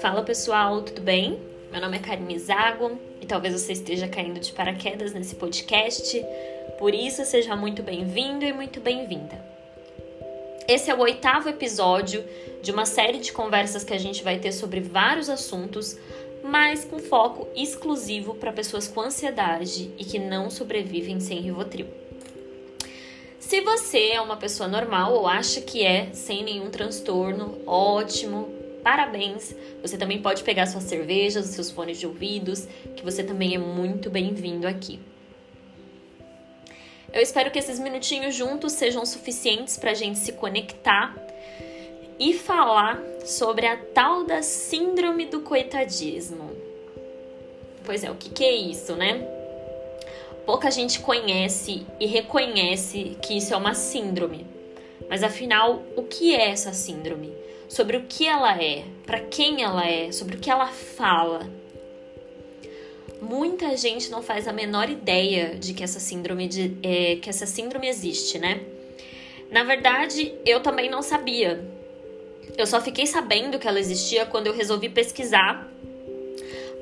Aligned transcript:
Fala 0.00 0.22
pessoal, 0.22 0.82
tudo 0.82 1.00
bem? 1.00 1.40
Meu 1.72 1.80
nome 1.80 1.96
é 1.96 2.00
Karine 2.00 2.38
Zago 2.38 2.98
e 3.20 3.26
talvez 3.26 3.54
você 3.54 3.72
esteja 3.72 4.06
caindo 4.06 4.38
de 4.38 4.52
paraquedas 4.52 5.12
nesse 5.12 5.34
podcast, 5.34 6.24
por 6.78 6.94
isso 6.94 7.24
seja 7.24 7.56
muito 7.56 7.82
bem-vindo 7.82 8.44
e 8.44 8.52
muito 8.52 8.80
bem-vinda. 8.80 9.44
Esse 10.68 10.90
é 10.90 10.94
o 10.94 11.00
oitavo 11.00 11.48
episódio 11.48 12.24
de 12.62 12.70
uma 12.70 12.86
série 12.86 13.18
de 13.18 13.32
conversas 13.32 13.82
que 13.82 13.94
a 13.94 13.98
gente 13.98 14.22
vai 14.22 14.38
ter 14.38 14.52
sobre 14.52 14.80
vários 14.80 15.28
assuntos, 15.28 15.98
mas 16.44 16.84
com 16.84 16.98
foco 16.98 17.48
exclusivo 17.56 18.34
para 18.34 18.52
pessoas 18.52 18.86
com 18.86 19.00
ansiedade 19.00 19.90
e 19.98 20.04
que 20.04 20.18
não 20.18 20.48
sobrevivem 20.48 21.18
sem 21.18 21.40
Rivotril. 21.40 22.07
Se 23.48 23.62
você 23.62 24.10
é 24.10 24.20
uma 24.20 24.36
pessoa 24.36 24.68
normal 24.68 25.14
ou 25.14 25.26
acha 25.26 25.62
que 25.62 25.82
é, 25.82 26.12
sem 26.12 26.44
nenhum 26.44 26.68
transtorno, 26.68 27.56
ótimo, 27.66 28.52
parabéns! 28.84 29.56
Você 29.80 29.96
também 29.96 30.20
pode 30.20 30.42
pegar 30.42 30.66
suas 30.66 30.84
cervejas, 30.84 31.46
seus 31.46 31.70
fones 31.70 31.98
de 31.98 32.06
ouvidos, 32.06 32.68
que 32.94 33.02
você 33.02 33.24
também 33.24 33.54
é 33.54 33.58
muito 33.58 34.10
bem-vindo 34.10 34.68
aqui. 34.68 35.00
Eu 37.10 37.22
espero 37.22 37.50
que 37.50 37.58
esses 37.58 37.78
minutinhos 37.78 38.34
juntos 38.34 38.74
sejam 38.74 39.06
suficientes 39.06 39.78
para 39.78 39.92
a 39.92 39.94
gente 39.94 40.18
se 40.18 40.32
conectar 40.32 41.16
e 42.20 42.34
falar 42.34 43.02
sobre 43.24 43.66
a 43.66 43.78
tal 43.78 44.24
da 44.24 44.42
síndrome 44.42 45.24
do 45.24 45.40
coitadismo. 45.40 46.50
Pois 47.82 48.04
é, 48.04 48.10
o 48.10 48.14
que, 48.14 48.28
que 48.28 48.44
é 48.44 48.52
isso, 48.52 48.94
né? 48.94 49.37
Pouca 50.48 50.70
gente 50.70 51.00
conhece 51.00 51.86
e 52.00 52.06
reconhece 52.06 53.18
que 53.20 53.36
isso 53.36 53.52
é 53.52 53.56
uma 53.56 53.74
síndrome. 53.74 54.46
Mas 55.06 55.22
afinal, 55.22 55.82
o 55.94 56.04
que 56.04 56.34
é 56.34 56.48
essa 56.48 56.72
síndrome? 56.72 57.36
sobre 57.68 57.98
o 57.98 58.04
que 58.04 58.26
ela 58.26 58.60
é, 58.60 58.84
para 59.04 59.20
quem 59.20 59.62
ela 59.62 59.86
é, 59.86 60.10
sobre 60.10 60.36
o 60.36 60.40
que 60.40 60.50
ela 60.50 60.68
fala. 60.68 61.46
Muita 63.20 63.76
gente 63.76 64.10
não 64.10 64.22
faz 64.22 64.48
a 64.48 64.52
menor 64.52 64.88
ideia 64.88 65.54
de 65.56 65.74
que 65.74 65.84
essa 65.84 66.00
síndrome 66.00 66.48
de, 66.48 66.76
é, 66.82 67.16
que 67.16 67.28
essa 67.28 67.46
síndrome 67.46 67.88
existe, 67.88 68.38
né? 68.38 68.60
Na 69.50 69.64
verdade, 69.64 70.34
eu 70.46 70.60
também 70.60 70.88
não 70.88 71.02
sabia. 71.02 71.62
Eu 72.56 72.66
só 72.66 72.80
fiquei 72.80 73.06
sabendo 73.06 73.58
que 73.58 73.68
ela 73.68 73.78
existia 73.78 74.24
quando 74.24 74.46
eu 74.46 74.54
resolvi 74.54 74.88
pesquisar 74.88 75.68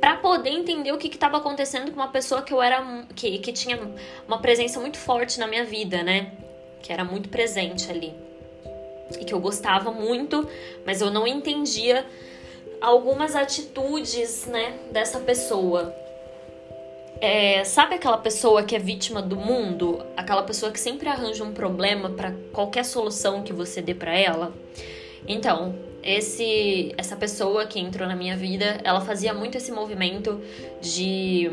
para 0.00 0.16
poder 0.16 0.50
entender 0.50 0.92
o 0.92 0.98
que 0.98 1.08
estava 1.08 1.38
acontecendo 1.38 1.90
com 1.90 1.96
uma 1.96 2.08
pessoa 2.08 2.42
que 2.42 2.52
eu 2.52 2.62
era 2.62 3.06
que, 3.14 3.38
que 3.38 3.52
tinha 3.52 3.78
uma 4.26 4.38
presença 4.38 4.78
muito 4.80 4.98
forte 4.98 5.38
na 5.38 5.46
minha 5.46 5.64
vida, 5.64 6.02
né? 6.02 6.32
Que 6.82 6.92
era 6.92 7.04
muito 7.04 7.28
presente 7.28 7.90
ali 7.90 8.26
e 9.20 9.24
que 9.24 9.32
eu 9.32 9.40
gostava 9.40 9.90
muito, 9.90 10.48
mas 10.84 11.00
eu 11.00 11.10
não 11.10 11.26
entendia 11.26 12.04
algumas 12.80 13.36
atitudes, 13.36 14.46
né, 14.46 14.78
dessa 14.90 15.20
pessoa. 15.20 15.94
É, 17.20 17.64
sabe 17.64 17.94
aquela 17.94 18.18
pessoa 18.18 18.62
que 18.62 18.76
é 18.76 18.78
vítima 18.78 19.22
do 19.22 19.36
mundo? 19.36 20.04
Aquela 20.16 20.42
pessoa 20.42 20.70
que 20.70 20.78
sempre 20.78 21.08
arranja 21.08 21.42
um 21.44 21.52
problema 21.52 22.10
para 22.10 22.34
qualquer 22.52 22.84
solução 22.84 23.42
que 23.42 23.52
você 23.52 23.80
dê 23.80 23.94
para 23.94 24.14
ela? 24.14 24.52
Então, 25.26 25.74
esse 26.06 26.94
essa 26.96 27.16
pessoa 27.16 27.66
que 27.66 27.80
entrou 27.80 28.06
na 28.08 28.14
minha 28.14 28.36
vida, 28.36 28.80
ela 28.84 29.00
fazia 29.00 29.34
muito 29.34 29.56
esse 29.56 29.72
movimento 29.72 30.40
de 30.80 31.50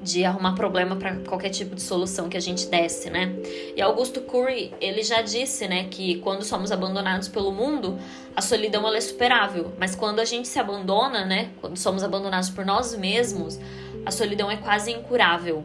de 0.00 0.24
arrumar 0.24 0.54
problema 0.54 0.94
para 0.94 1.16
qualquer 1.16 1.50
tipo 1.50 1.74
de 1.74 1.82
solução 1.82 2.28
que 2.28 2.36
a 2.36 2.40
gente 2.40 2.66
desse, 2.66 3.10
né? 3.10 3.34
E 3.76 3.82
Augusto 3.82 4.20
Curry, 4.20 4.72
ele 4.80 5.02
já 5.02 5.22
disse, 5.22 5.66
né, 5.66 5.88
que 5.90 6.20
quando 6.20 6.44
somos 6.44 6.70
abandonados 6.70 7.26
pelo 7.28 7.50
mundo, 7.50 7.98
a 8.34 8.40
solidão 8.40 8.86
ela 8.86 8.96
é 8.96 9.00
superável, 9.00 9.72
mas 9.76 9.96
quando 9.96 10.20
a 10.20 10.24
gente 10.24 10.46
se 10.46 10.58
abandona, 10.58 11.24
né, 11.24 11.50
quando 11.60 11.76
somos 11.76 12.04
abandonados 12.04 12.48
por 12.48 12.64
nós 12.64 12.96
mesmos, 12.96 13.58
a 14.06 14.10
solidão 14.12 14.48
é 14.48 14.56
quase 14.56 14.92
incurável. 14.92 15.64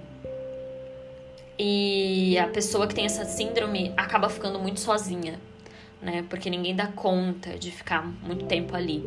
E 1.59 2.35
a 2.39 2.47
pessoa 2.47 2.87
que 2.87 2.95
tem 2.95 3.05
essa 3.05 3.25
síndrome 3.25 3.93
acaba 3.95 4.29
ficando 4.29 4.57
muito 4.57 4.79
sozinha, 4.79 5.39
né? 6.03 6.25
Porque 6.29 6.49
ninguém 6.49 6.75
dá 6.75 6.87
conta 6.87 7.57
de 7.57 7.71
ficar 7.71 8.05
muito 8.21 8.45
tempo 8.45 8.75
ali. 8.75 9.03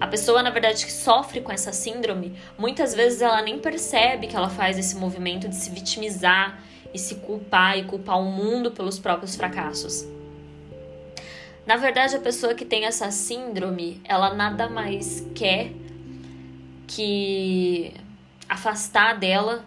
A 0.00 0.06
pessoa, 0.06 0.42
na 0.42 0.50
verdade, 0.50 0.84
que 0.84 0.90
sofre 0.90 1.40
com 1.40 1.52
essa 1.52 1.72
síndrome, 1.72 2.34
muitas 2.58 2.92
vezes 2.92 3.20
ela 3.20 3.40
nem 3.40 3.58
percebe 3.58 4.26
que 4.26 4.34
ela 4.34 4.48
faz 4.48 4.78
esse 4.78 4.96
movimento 4.96 5.48
de 5.48 5.54
se 5.54 5.70
vitimizar 5.70 6.58
e 6.92 6.98
se 6.98 7.16
culpar 7.16 7.78
e 7.78 7.84
culpar 7.84 8.18
o 8.18 8.24
mundo 8.24 8.72
pelos 8.72 8.98
próprios 8.98 9.36
fracassos. 9.36 10.04
Na 11.64 11.76
verdade, 11.76 12.16
a 12.16 12.20
pessoa 12.20 12.54
que 12.54 12.64
tem 12.64 12.84
essa 12.84 13.10
síndrome, 13.12 14.00
ela 14.04 14.34
nada 14.34 14.68
mais 14.68 15.24
quer 15.34 15.70
que 16.88 17.94
afastar 18.48 19.18
dela 19.18 19.64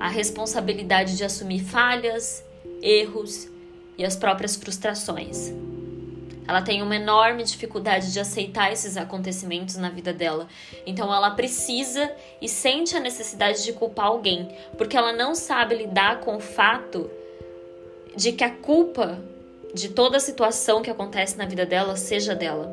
a 0.00 0.08
responsabilidade 0.08 1.16
de 1.16 1.24
assumir 1.24 1.60
falhas, 1.60 2.44
erros 2.82 3.48
e 3.96 4.04
as 4.04 4.16
próprias 4.16 4.56
frustrações. 4.56 5.52
Ela 6.46 6.62
tem 6.62 6.82
uma 6.82 6.96
enorme 6.96 7.42
dificuldade 7.42 8.12
de 8.12 8.20
aceitar 8.20 8.72
esses 8.72 8.96
acontecimentos 8.96 9.76
na 9.76 9.90
vida 9.90 10.12
dela. 10.12 10.46
Então 10.86 11.12
ela 11.12 11.30
precisa 11.30 12.10
e 12.40 12.48
sente 12.48 12.96
a 12.96 13.00
necessidade 13.00 13.64
de 13.64 13.72
culpar 13.72 14.06
alguém, 14.06 14.48
porque 14.78 14.96
ela 14.96 15.12
não 15.12 15.34
sabe 15.34 15.74
lidar 15.74 16.20
com 16.20 16.36
o 16.36 16.40
fato 16.40 17.10
de 18.14 18.32
que 18.32 18.44
a 18.44 18.50
culpa 18.50 19.18
de 19.74 19.90
toda 19.90 20.16
a 20.16 20.20
situação 20.20 20.82
que 20.82 20.90
acontece 20.90 21.36
na 21.36 21.44
vida 21.44 21.66
dela 21.66 21.96
seja 21.96 22.34
dela. 22.34 22.72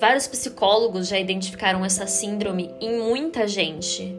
Vários 0.00 0.26
psicólogos 0.26 1.08
já 1.08 1.18
identificaram 1.18 1.84
essa 1.84 2.06
síndrome 2.06 2.74
em 2.80 2.98
muita 2.98 3.46
gente. 3.46 4.18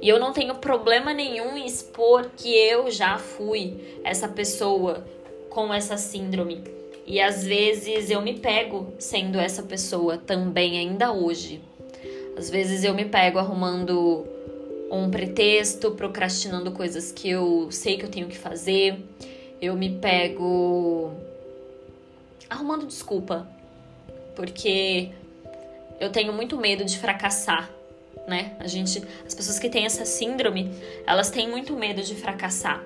E 0.00 0.08
eu 0.08 0.18
não 0.18 0.32
tenho 0.32 0.54
problema 0.56 1.12
nenhum 1.12 1.56
em 1.56 1.66
expor 1.66 2.30
que 2.36 2.54
eu 2.54 2.90
já 2.90 3.18
fui 3.18 4.00
essa 4.04 4.28
pessoa 4.28 5.04
com 5.50 5.72
essa 5.72 5.96
síndrome. 5.96 6.62
E 7.06 7.20
às 7.20 7.44
vezes 7.44 8.10
eu 8.10 8.20
me 8.22 8.38
pego 8.38 8.92
sendo 8.98 9.38
essa 9.38 9.62
pessoa 9.62 10.16
também, 10.16 10.78
ainda 10.78 11.12
hoje. 11.12 11.60
Às 12.36 12.50
vezes 12.50 12.82
eu 12.82 12.94
me 12.94 13.04
pego 13.04 13.38
arrumando 13.38 14.26
um 14.90 15.10
pretexto, 15.10 15.90
procrastinando 15.92 16.72
coisas 16.72 17.12
que 17.12 17.28
eu 17.28 17.68
sei 17.70 17.96
que 17.96 18.04
eu 18.04 18.10
tenho 18.10 18.28
que 18.28 18.38
fazer. 18.38 18.98
Eu 19.60 19.74
me 19.74 19.90
pego 19.90 21.12
arrumando 22.48 22.86
desculpa, 22.86 23.46
porque 24.34 25.10
eu 26.00 26.10
tenho 26.10 26.32
muito 26.32 26.56
medo 26.56 26.84
de 26.84 26.98
fracassar, 26.98 27.70
né? 28.26 28.56
A 28.58 28.66
gente, 28.66 29.02
as 29.26 29.34
pessoas 29.34 29.58
que 29.58 29.68
têm 29.68 29.84
essa 29.84 30.04
síndrome, 30.04 30.70
elas 31.06 31.30
têm 31.30 31.48
muito 31.48 31.74
medo 31.74 32.02
de 32.02 32.14
fracassar. 32.14 32.82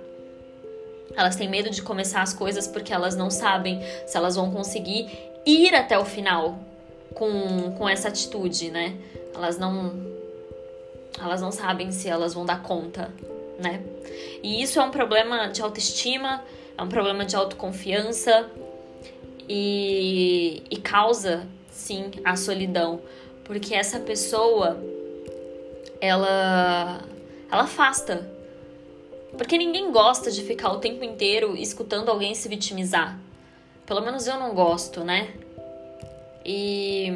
Elas 1.16 1.36
têm 1.36 1.48
medo 1.48 1.70
de 1.70 1.82
começar 1.82 2.22
as 2.22 2.32
coisas 2.32 2.66
porque 2.66 2.92
elas 2.92 3.16
não 3.16 3.30
sabem 3.30 3.80
se 4.06 4.16
elas 4.16 4.36
vão 4.36 4.50
conseguir 4.50 5.08
ir 5.44 5.74
até 5.74 5.98
o 5.98 6.04
final 6.04 6.58
com, 7.14 7.72
com 7.72 7.88
essa 7.88 8.08
atitude, 8.08 8.70
né? 8.70 8.96
Elas 9.34 9.58
não 9.58 10.18
elas 11.20 11.40
não 11.40 11.50
sabem 11.50 11.90
se 11.90 12.08
elas 12.08 12.32
vão 12.32 12.46
dar 12.46 12.62
conta, 12.62 13.12
né? 13.58 13.82
E 14.42 14.62
isso 14.62 14.78
é 14.78 14.82
um 14.82 14.90
problema 14.90 15.48
de 15.48 15.60
autoestima, 15.60 16.42
é 16.76 16.82
um 16.82 16.88
problema 16.88 17.24
de 17.24 17.34
autoconfiança 17.34 18.48
e, 19.48 20.62
e 20.70 20.76
causa 20.76 21.46
sim 21.70 22.10
a 22.24 22.36
solidão, 22.36 23.00
porque 23.44 23.74
essa 23.74 23.98
pessoa 23.98 24.78
ela 26.00 27.00
ela 27.50 27.62
afasta 27.62 28.37
porque 29.36 29.58
ninguém 29.58 29.90
gosta 29.92 30.30
de 30.30 30.42
ficar 30.42 30.72
o 30.72 30.78
tempo 30.78 31.04
inteiro 31.04 31.56
escutando 31.56 32.08
alguém 32.08 32.34
se 32.34 32.48
vitimizar. 32.48 33.18
Pelo 33.86 34.00
menos 34.02 34.26
eu 34.26 34.38
não 34.38 34.54
gosto, 34.54 35.04
né? 35.04 35.32
E. 36.44 37.12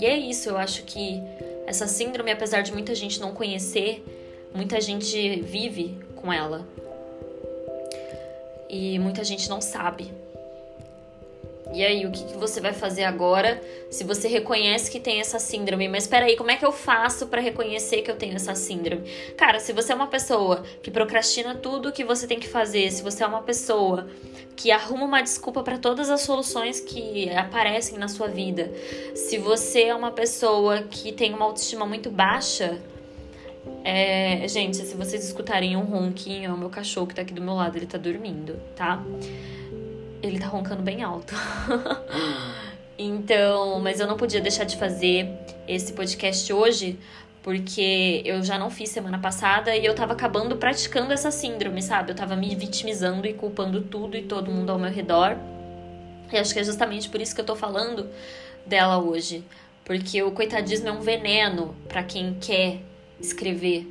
E 0.00 0.06
é 0.06 0.16
isso, 0.16 0.48
eu 0.48 0.56
acho 0.56 0.82
que 0.84 1.20
essa 1.66 1.86
síndrome, 1.86 2.32
apesar 2.32 2.62
de 2.62 2.72
muita 2.72 2.94
gente 2.94 3.20
não 3.20 3.32
conhecer, 3.32 4.04
muita 4.54 4.80
gente 4.80 5.40
vive 5.42 5.98
com 6.16 6.32
ela. 6.32 6.66
E 8.68 8.98
muita 8.98 9.22
gente 9.22 9.48
não 9.48 9.60
sabe. 9.60 10.10
E 11.74 11.82
aí, 11.82 12.04
o 12.04 12.10
que, 12.10 12.24
que 12.24 12.36
você 12.36 12.60
vai 12.60 12.72
fazer 12.72 13.04
agora 13.04 13.60
se 13.90 14.04
você 14.04 14.28
reconhece 14.28 14.90
que 14.90 15.00
tem 15.00 15.20
essa 15.20 15.38
síndrome? 15.38 15.88
Mas 15.88 16.06
peraí, 16.06 16.36
como 16.36 16.50
é 16.50 16.56
que 16.56 16.64
eu 16.66 16.72
faço 16.72 17.26
para 17.28 17.40
reconhecer 17.40 18.02
que 18.02 18.10
eu 18.10 18.16
tenho 18.16 18.36
essa 18.36 18.54
síndrome? 18.54 19.08
Cara, 19.36 19.58
se 19.58 19.72
você 19.72 19.92
é 19.92 19.94
uma 19.94 20.06
pessoa 20.06 20.62
que 20.82 20.90
procrastina 20.90 21.54
tudo 21.54 21.88
o 21.88 21.92
que 21.92 22.04
você 22.04 22.26
tem 22.26 22.38
que 22.38 22.48
fazer, 22.48 22.90
se 22.90 23.02
você 23.02 23.24
é 23.24 23.26
uma 23.26 23.42
pessoa 23.42 24.06
que 24.54 24.70
arruma 24.70 25.04
uma 25.06 25.22
desculpa 25.22 25.62
para 25.62 25.78
todas 25.78 26.10
as 26.10 26.20
soluções 26.20 26.78
que 26.78 27.30
aparecem 27.30 27.98
na 27.98 28.06
sua 28.08 28.28
vida, 28.28 28.70
se 29.14 29.38
você 29.38 29.84
é 29.84 29.94
uma 29.94 30.10
pessoa 30.10 30.82
que 30.82 31.10
tem 31.10 31.32
uma 31.32 31.46
autoestima 31.46 31.86
muito 31.86 32.10
baixa, 32.10 32.78
É, 33.84 34.46
gente, 34.48 34.76
se 34.76 34.96
vocês 34.96 35.24
escutarem 35.24 35.76
um 35.76 35.84
ronquinho, 35.84 36.50
é 36.50 36.52
o 36.52 36.58
meu 36.58 36.68
cachorro 36.68 37.06
que 37.06 37.14
tá 37.14 37.22
aqui 37.22 37.32
do 37.32 37.40
meu 37.40 37.54
lado, 37.54 37.76
ele 37.76 37.86
tá 37.86 37.98
dormindo, 37.98 38.60
tá? 38.74 39.00
Ele 40.22 40.38
tá 40.38 40.46
roncando 40.46 40.82
bem 40.82 41.02
alto. 41.02 41.34
então, 42.96 43.80
mas 43.80 44.00
eu 44.00 44.06
não 44.06 44.16
podia 44.16 44.40
deixar 44.40 44.64
de 44.64 44.76
fazer 44.76 45.28
esse 45.66 45.92
podcast 45.92 46.52
hoje, 46.52 46.98
porque 47.42 48.22
eu 48.24 48.42
já 48.42 48.58
não 48.58 48.70
fiz 48.70 48.90
semana 48.90 49.18
passada 49.18 49.74
e 49.76 49.84
eu 49.84 49.94
tava 49.94 50.12
acabando 50.12 50.56
praticando 50.56 51.12
essa 51.12 51.30
síndrome, 51.30 51.82
sabe? 51.82 52.12
Eu 52.12 52.16
tava 52.16 52.36
me 52.36 52.54
vitimizando 52.54 53.26
e 53.26 53.34
culpando 53.34 53.80
tudo 53.80 54.16
e 54.16 54.22
todo 54.22 54.50
mundo 54.50 54.70
ao 54.70 54.78
meu 54.78 54.90
redor. 54.90 55.36
E 56.32 56.38
acho 56.38 56.54
que 56.54 56.60
é 56.60 56.64
justamente 56.64 57.08
por 57.08 57.20
isso 57.20 57.34
que 57.34 57.40
eu 57.40 57.44
tô 57.44 57.56
falando 57.56 58.08
dela 58.64 58.98
hoje, 58.98 59.44
porque 59.84 60.22
o 60.22 60.30
coitadismo 60.30 60.88
é 60.88 60.92
um 60.92 61.00
veneno 61.00 61.74
para 61.88 62.02
quem 62.02 62.34
quer 62.40 62.80
escrever 63.20 63.86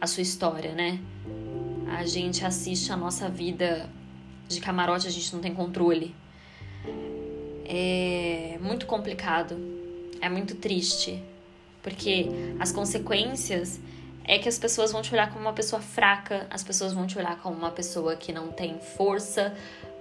a 0.00 0.06
sua 0.06 0.22
história, 0.22 0.72
né? 0.72 0.98
A 1.96 2.04
gente 2.04 2.44
assiste 2.44 2.90
a 2.90 2.96
nossa 2.96 3.28
vida 3.28 3.88
de 4.54 4.60
camarote, 4.60 5.06
a 5.06 5.10
gente 5.10 5.32
não 5.34 5.40
tem 5.40 5.54
controle. 5.54 6.14
É 7.66 8.58
muito 8.60 8.86
complicado, 8.86 9.56
é 10.20 10.28
muito 10.28 10.54
triste, 10.54 11.22
porque 11.82 12.26
as 12.58 12.72
consequências 12.72 13.80
é 14.24 14.38
que 14.38 14.48
as 14.48 14.58
pessoas 14.58 14.90
vão 14.92 15.02
te 15.02 15.12
olhar 15.12 15.30
como 15.30 15.40
uma 15.44 15.52
pessoa 15.52 15.82
fraca, 15.82 16.46
as 16.50 16.62
pessoas 16.62 16.92
vão 16.92 17.06
te 17.06 17.18
olhar 17.18 17.38
como 17.40 17.56
uma 17.56 17.70
pessoa 17.70 18.16
que 18.16 18.32
não 18.32 18.48
tem 18.48 18.78
força 18.96 19.54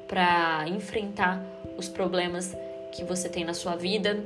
para 0.08 0.66
enfrentar 0.68 1.44
os 1.78 1.90
problemas 1.90 2.56
que 2.94 3.04
você 3.04 3.28
tem 3.28 3.44
na 3.44 3.54
sua 3.54 3.76
vida. 3.76 4.24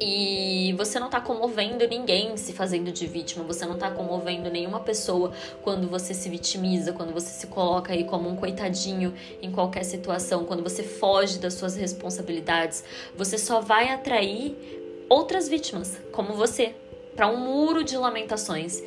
E 0.00 0.74
você 0.76 0.98
não 0.98 1.08
tá 1.08 1.20
comovendo 1.20 1.86
ninguém 1.86 2.36
se 2.36 2.52
fazendo 2.52 2.90
de 2.90 3.06
vítima, 3.06 3.44
você 3.44 3.64
não 3.64 3.76
tá 3.76 3.90
comovendo 3.90 4.50
nenhuma 4.50 4.80
pessoa 4.80 5.32
quando 5.62 5.88
você 5.88 6.12
se 6.12 6.28
vitimiza, 6.28 6.92
quando 6.92 7.12
você 7.12 7.28
se 7.28 7.46
coloca 7.46 7.92
aí 7.92 8.04
como 8.04 8.28
um 8.28 8.34
coitadinho 8.34 9.14
em 9.40 9.52
qualquer 9.52 9.84
situação, 9.84 10.44
quando 10.44 10.62
você 10.62 10.82
foge 10.82 11.38
das 11.38 11.54
suas 11.54 11.76
responsabilidades. 11.76 12.84
Você 13.16 13.38
só 13.38 13.60
vai 13.60 13.90
atrair 13.90 14.56
outras 15.08 15.48
vítimas, 15.48 15.96
como 16.10 16.34
você, 16.34 16.74
para 17.14 17.28
um 17.28 17.36
muro 17.36 17.84
de 17.84 17.96
lamentações. 17.96 18.82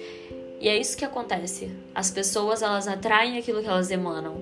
E 0.59 0.67
é 0.67 0.77
isso 0.77 0.97
que 0.97 1.05
acontece. 1.05 1.71
As 1.93 2.11
pessoas 2.11 2.61
elas 2.61 2.87
atraem 2.87 3.37
aquilo 3.37 3.61
que 3.61 3.69
elas 3.69 3.91
emanam. 3.91 4.35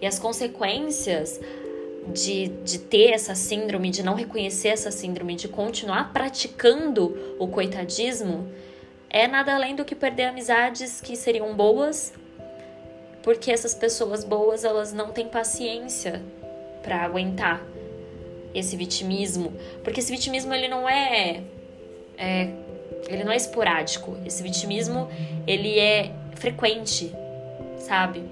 E 0.00 0.06
as 0.06 0.18
consequências 0.18 1.40
de, 2.12 2.48
de 2.64 2.78
ter 2.78 3.10
essa 3.10 3.34
síndrome, 3.34 3.90
de 3.90 4.02
não 4.02 4.14
reconhecer 4.14 4.68
essa 4.68 4.90
síndrome, 4.90 5.34
de 5.34 5.48
continuar 5.48 6.12
praticando 6.12 7.36
o 7.38 7.48
coitadismo, 7.48 8.48
é 9.08 9.26
nada 9.26 9.54
além 9.54 9.74
do 9.76 9.84
que 9.84 9.94
perder 9.94 10.24
amizades 10.24 11.00
que 11.00 11.16
seriam 11.16 11.54
boas, 11.54 12.12
porque 13.22 13.50
essas 13.50 13.74
pessoas 13.74 14.24
boas 14.24 14.64
elas 14.64 14.92
não 14.92 15.10
têm 15.10 15.28
paciência 15.28 16.22
para 16.82 17.02
aguentar 17.02 17.64
esse 18.54 18.76
vitimismo, 18.76 19.52
porque 19.82 20.00
esse 20.00 20.12
vitimismo 20.12 20.52
ele 20.52 20.68
não 20.68 20.88
é, 20.88 21.42
é 22.18 22.50
ele 23.08 23.24
não 23.24 23.32
é 23.32 23.36
esporádico, 23.36 24.16
esse 24.24 24.42
vitimismo 24.42 25.08
ele 25.46 25.78
é 25.78 26.12
frequente, 26.36 27.14
sabe? 27.78 28.22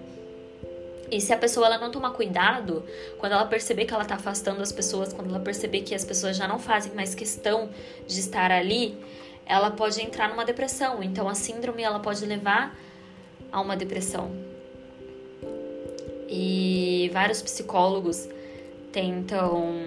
E 1.13 1.21
se 1.21 1.31
a 1.31 1.37
pessoa 1.37 1.67
ela 1.67 1.77
não 1.77 1.91
tomar 1.91 2.13
cuidado, 2.13 2.83
quando 3.19 3.33
ela 3.33 3.45
perceber 3.45 3.85
que 3.85 3.93
ela 3.93 4.03
está 4.03 4.15
afastando 4.15 4.63
as 4.63 4.73
pessoas, 4.73 5.13
quando 5.13 5.29
ela 5.29 5.41
perceber 5.41 5.83
que 5.83 5.95
as 5.95 6.07
pessoas 6.07 6.39
já 6.39 6.49
não 6.49 6.59
fazem 6.59 6.95
mais 6.95 7.15
questão 7.15 7.69
de 8.09 8.19
estar 8.19 8.51
ali, 8.51 8.97
ela 9.45 9.71
pode 9.71 10.01
entrar 10.01 10.31
numa 10.31 10.43
depressão. 10.43 11.03
Então 11.03 11.29
a 11.29 11.35
síndrome 11.35 11.83
ela 11.83 12.01
pode 12.01 12.25
levar 12.25 12.75
a 13.53 13.61
uma 13.61 13.77
depressão. 13.77 14.31
E 16.31 17.11
vários 17.13 17.43
psicólogos 17.43 18.27
tentam 18.91 19.85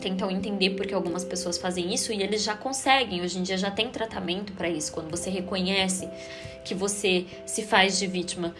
tentam 0.00 0.30
entender 0.30 0.70
porque 0.70 0.94
algumas 0.94 1.24
pessoas 1.24 1.58
fazem 1.58 1.92
isso 1.92 2.12
e 2.12 2.22
eles 2.22 2.44
já 2.44 2.56
conseguem. 2.56 3.22
Hoje 3.22 3.40
em 3.40 3.42
dia 3.42 3.58
já 3.58 3.72
tem 3.72 3.90
tratamento 3.90 4.52
para 4.52 4.68
isso, 4.68 4.92
quando 4.92 5.10
você 5.10 5.30
reconhece 5.30 6.08
que 6.64 6.76
você 6.76 7.26
se 7.44 7.62
faz 7.62 7.98
de 7.98 8.06
vítima. 8.06 8.54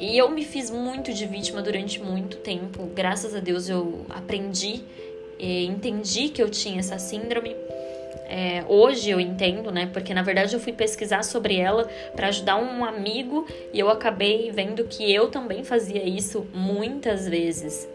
E 0.00 0.16
eu 0.16 0.30
me 0.30 0.42
fiz 0.42 0.70
muito 0.70 1.12
de 1.12 1.26
vítima 1.26 1.60
durante 1.60 2.02
muito 2.02 2.38
tempo. 2.38 2.86
Graças 2.94 3.34
a 3.34 3.38
Deus 3.38 3.68
eu 3.68 4.06
aprendi 4.08 4.82
e 5.38 5.66
entendi 5.66 6.30
que 6.30 6.42
eu 6.42 6.48
tinha 6.48 6.80
essa 6.80 6.98
síndrome. 6.98 7.54
É, 8.24 8.64
hoje 8.66 9.10
eu 9.10 9.20
entendo, 9.20 9.70
né? 9.70 9.90
Porque 9.92 10.14
na 10.14 10.22
verdade 10.22 10.54
eu 10.54 10.60
fui 10.60 10.72
pesquisar 10.72 11.22
sobre 11.22 11.56
ela 11.56 11.86
para 12.16 12.28
ajudar 12.28 12.56
um 12.56 12.82
amigo 12.82 13.46
e 13.74 13.78
eu 13.78 13.90
acabei 13.90 14.50
vendo 14.50 14.84
que 14.84 15.12
eu 15.12 15.28
também 15.28 15.64
fazia 15.64 16.02
isso 16.02 16.46
muitas 16.54 17.28
vezes. 17.28 17.86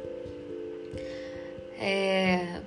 É, 1.80 2.60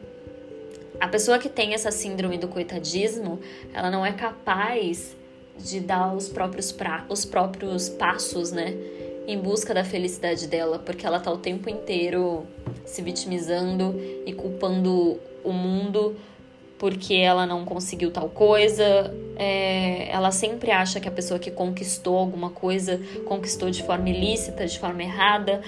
a 0.99 1.07
pessoa 1.07 1.39
que 1.39 1.49
tem 1.49 1.75
essa 1.75 1.93
síndrome 1.93 2.39
do 2.39 2.49
coitadismo, 2.49 3.39
ela 3.73 3.89
não 3.89 4.05
é 4.05 4.13
capaz 4.13 5.17
de 5.57 5.79
dar 5.79 6.13
os 6.13 6.29
próprios, 6.29 6.73
pra, 6.73 7.05
os 7.09 7.25
próprios 7.25 7.89
passos, 7.89 8.51
né? 8.51 8.75
Em 9.29 9.39
busca 9.39 9.75
da 9.75 9.85
felicidade 9.85 10.49
dela, 10.49 10.79
porque 10.79 11.07
ela 11.07 11.21
tá 11.21 11.31
o 11.31 11.37
tempo 11.37 11.69
inteiro 11.69 12.47
se 12.87 13.03
vitimizando 13.03 13.95
e 14.25 14.33
culpando 14.33 15.21
o 15.45 15.53
mundo 15.53 16.17
porque 16.79 17.15
ela 17.15 17.45
não 17.45 17.65
conseguiu 17.65 18.11
tal 18.11 18.29
coisa. 18.31 19.13
É, 19.37 20.09
ela 20.11 20.31
sempre 20.31 20.71
acha 20.71 21.01
que 21.01 21.09
a 21.09 21.11
pessoa 21.11 21.39
que 21.39 21.51
conquistou 21.51 22.17
alguma 22.17 22.51
coisa 22.51 23.01
conquistou 23.27 23.69
de 23.71 23.83
forma 23.83 24.09
ilícita, 24.09 24.65
de 24.65 24.79
forma 24.79 25.03
errada, 25.03 25.61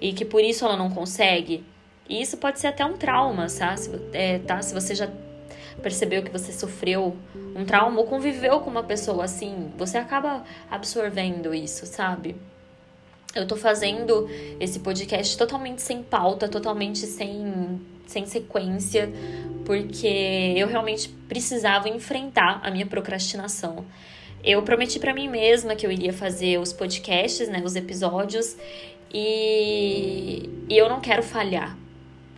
e 0.00 0.12
que 0.12 0.24
por 0.24 0.42
isso 0.42 0.64
ela 0.64 0.76
não 0.76 0.90
consegue. 0.90 1.64
E 2.08 2.20
isso 2.20 2.36
pode 2.36 2.60
ser 2.60 2.68
até 2.68 2.84
um 2.84 2.96
trauma, 2.96 3.46
tá? 3.46 3.76
Se, 3.76 3.90
é, 4.12 4.38
tá? 4.38 4.62
Se 4.62 4.72
você 4.72 4.94
já 4.94 5.10
percebeu 5.82 6.22
que 6.22 6.30
você 6.30 6.52
sofreu 6.52 7.16
um 7.56 7.64
trauma 7.64 8.00
ou 8.00 8.06
conviveu 8.06 8.60
com 8.60 8.70
uma 8.70 8.82
pessoa 8.82 9.24
assim, 9.24 9.70
você 9.76 9.96
acaba 9.96 10.44
absorvendo 10.70 11.54
isso, 11.54 11.86
sabe? 11.86 12.36
Eu 13.38 13.46
tô 13.46 13.56
fazendo 13.56 14.28
esse 14.58 14.80
podcast 14.80 15.38
totalmente 15.38 15.80
sem 15.80 16.02
pauta, 16.02 16.48
totalmente 16.48 17.06
sem, 17.06 17.80
sem 18.06 18.26
sequência, 18.26 19.08
porque 19.64 20.54
eu 20.56 20.66
realmente 20.66 21.08
precisava 21.28 21.88
enfrentar 21.88 22.60
a 22.64 22.70
minha 22.70 22.86
procrastinação. 22.86 23.84
Eu 24.42 24.62
prometi 24.62 24.98
para 24.98 25.14
mim 25.14 25.28
mesma 25.28 25.76
que 25.76 25.86
eu 25.86 25.92
iria 25.92 26.12
fazer 26.12 26.58
os 26.58 26.72
podcasts, 26.72 27.48
né, 27.48 27.62
os 27.64 27.76
episódios, 27.76 28.56
e, 29.12 30.48
e 30.68 30.76
eu 30.76 30.88
não 30.88 31.00
quero 31.00 31.22
falhar, 31.22 31.76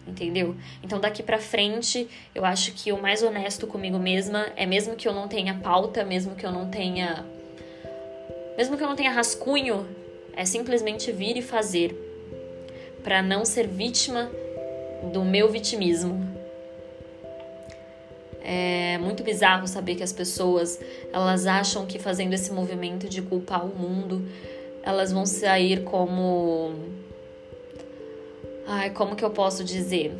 entendeu? 0.06 0.54
Então 0.82 1.00
daqui 1.00 1.22
para 1.22 1.38
frente, 1.38 2.08
eu 2.34 2.44
acho 2.44 2.72
que 2.72 2.92
o 2.92 3.00
mais 3.00 3.22
honesto 3.22 3.66
comigo 3.66 3.98
mesma 3.98 4.46
é 4.56 4.66
mesmo 4.66 4.96
que 4.96 5.08
eu 5.08 5.14
não 5.14 5.28
tenha 5.28 5.54
pauta, 5.54 6.04
mesmo 6.04 6.34
que 6.34 6.44
eu 6.44 6.52
não 6.52 6.68
tenha 6.68 7.24
mesmo 8.56 8.76
que 8.76 8.82
eu 8.82 8.88
não 8.88 8.96
tenha 8.96 9.10
rascunho 9.10 9.86
é 10.34 10.44
simplesmente 10.44 11.12
vir 11.12 11.36
e 11.36 11.42
fazer, 11.42 11.94
para 13.02 13.22
não 13.22 13.44
ser 13.44 13.66
vítima 13.66 14.30
do 15.12 15.24
meu 15.24 15.48
vitimismo. 15.48 16.28
É 18.42 18.98
muito 18.98 19.22
bizarro 19.22 19.66
saber 19.68 19.96
que 19.96 20.02
as 20.02 20.12
pessoas 20.12 20.80
elas 21.12 21.46
acham 21.46 21.86
que 21.86 21.98
fazendo 21.98 22.32
esse 22.32 22.52
movimento 22.52 23.08
de 23.08 23.20
culpar 23.22 23.64
o 23.64 23.68
mundo, 23.68 24.26
elas 24.82 25.12
vão 25.12 25.26
sair 25.26 25.84
como 25.84 26.74
Ai, 28.66 28.90
como 28.90 29.16
que 29.16 29.24
eu 29.24 29.30
posso 29.30 29.64
dizer? 29.64 30.12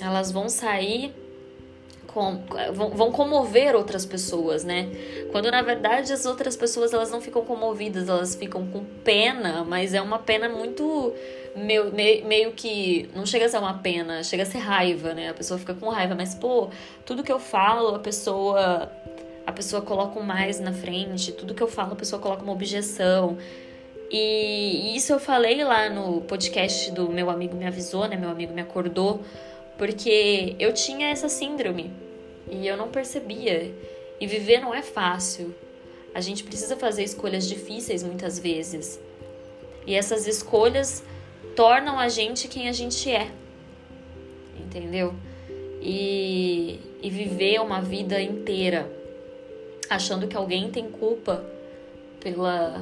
Elas 0.00 0.30
vão 0.30 0.48
sair 0.48 1.12
com, 2.12 2.40
vão, 2.72 2.90
vão 2.90 3.12
comover 3.12 3.74
outras 3.74 4.04
pessoas, 4.04 4.64
né? 4.64 4.88
Quando 5.30 5.50
na 5.50 5.62
verdade 5.62 6.12
as 6.12 6.26
outras 6.26 6.56
pessoas 6.56 6.92
elas 6.92 7.10
não 7.10 7.20
ficam 7.20 7.44
comovidas, 7.44 8.08
elas 8.08 8.34
ficam 8.34 8.66
com 8.66 8.84
pena, 9.02 9.64
mas 9.64 9.94
é 9.94 10.00
uma 10.00 10.18
pena 10.18 10.48
muito 10.48 11.12
meio, 11.56 11.92
meio, 11.92 12.24
meio 12.26 12.52
que 12.52 13.08
não 13.14 13.24
chega 13.24 13.46
a 13.46 13.48
ser 13.48 13.58
uma 13.58 13.78
pena, 13.78 14.22
chega 14.22 14.42
a 14.42 14.46
ser 14.46 14.58
raiva, 14.58 15.14
né? 15.14 15.30
A 15.30 15.34
pessoa 15.34 15.58
fica 15.58 15.74
com 15.74 15.88
raiva, 15.88 16.14
mas 16.14 16.34
pô, 16.34 16.68
tudo 17.06 17.22
que 17.22 17.32
eu 17.32 17.38
falo, 17.38 17.94
a 17.94 17.98
pessoa 17.98 18.90
a 19.46 19.52
pessoa 19.52 19.82
coloca 19.82 20.20
um 20.20 20.22
mais 20.22 20.60
na 20.60 20.72
frente, 20.72 21.32
tudo 21.32 21.54
que 21.54 21.62
eu 21.62 21.68
falo, 21.68 21.94
a 21.94 21.96
pessoa 21.96 22.20
coloca 22.20 22.42
uma 22.42 22.52
objeção. 22.52 23.36
E 24.10 24.94
isso 24.94 25.12
eu 25.12 25.18
falei 25.18 25.64
lá 25.64 25.88
no 25.88 26.20
podcast 26.20 26.90
do 26.90 27.08
meu 27.08 27.30
amigo 27.30 27.56
me 27.56 27.66
avisou, 27.66 28.06
né? 28.06 28.16
Meu 28.16 28.28
amigo 28.28 28.52
me 28.52 28.60
acordou 28.60 29.22
porque 29.78 30.56
eu 30.58 30.72
tinha 30.72 31.08
essa 31.08 31.28
síndrome 31.28 31.90
e 32.50 32.66
eu 32.66 32.76
não 32.76 32.88
percebia. 32.88 33.74
E 34.20 34.26
viver 34.26 34.60
não 34.60 34.72
é 34.72 34.82
fácil. 34.82 35.54
A 36.14 36.20
gente 36.20 36.44
precisa 36.44 36.76
fazer 36.76 37.02
escolhas 37.02 37.48
difíceis 37.48 38.02
muitas 38.02 38.38
vezes. 38.38 39.00
E 39.86 39.94
essas 39.94 40.26
escolhas 40.26 41.02
tornam 41.56 41.98
a 41.98 42.08
gente 42.08 42.46
quem 42.46 42.68
a 42.68 42.72
gente 42.72 43.10
é. 43.10 43.30
Entendeu? 44.58 45.14
E, 45.80 46.78
e 47.02 47.10
viver 47.10 47.60
uma 47.60 47.80
vida 47.80 48.20
inteira 48.20 48.90
achando 49.90 50.28
que 50.28 50.36
alguém 50.36 50.70
tem 50.70 50.90
culpa 50.90 51.44
pela 52.20 52.80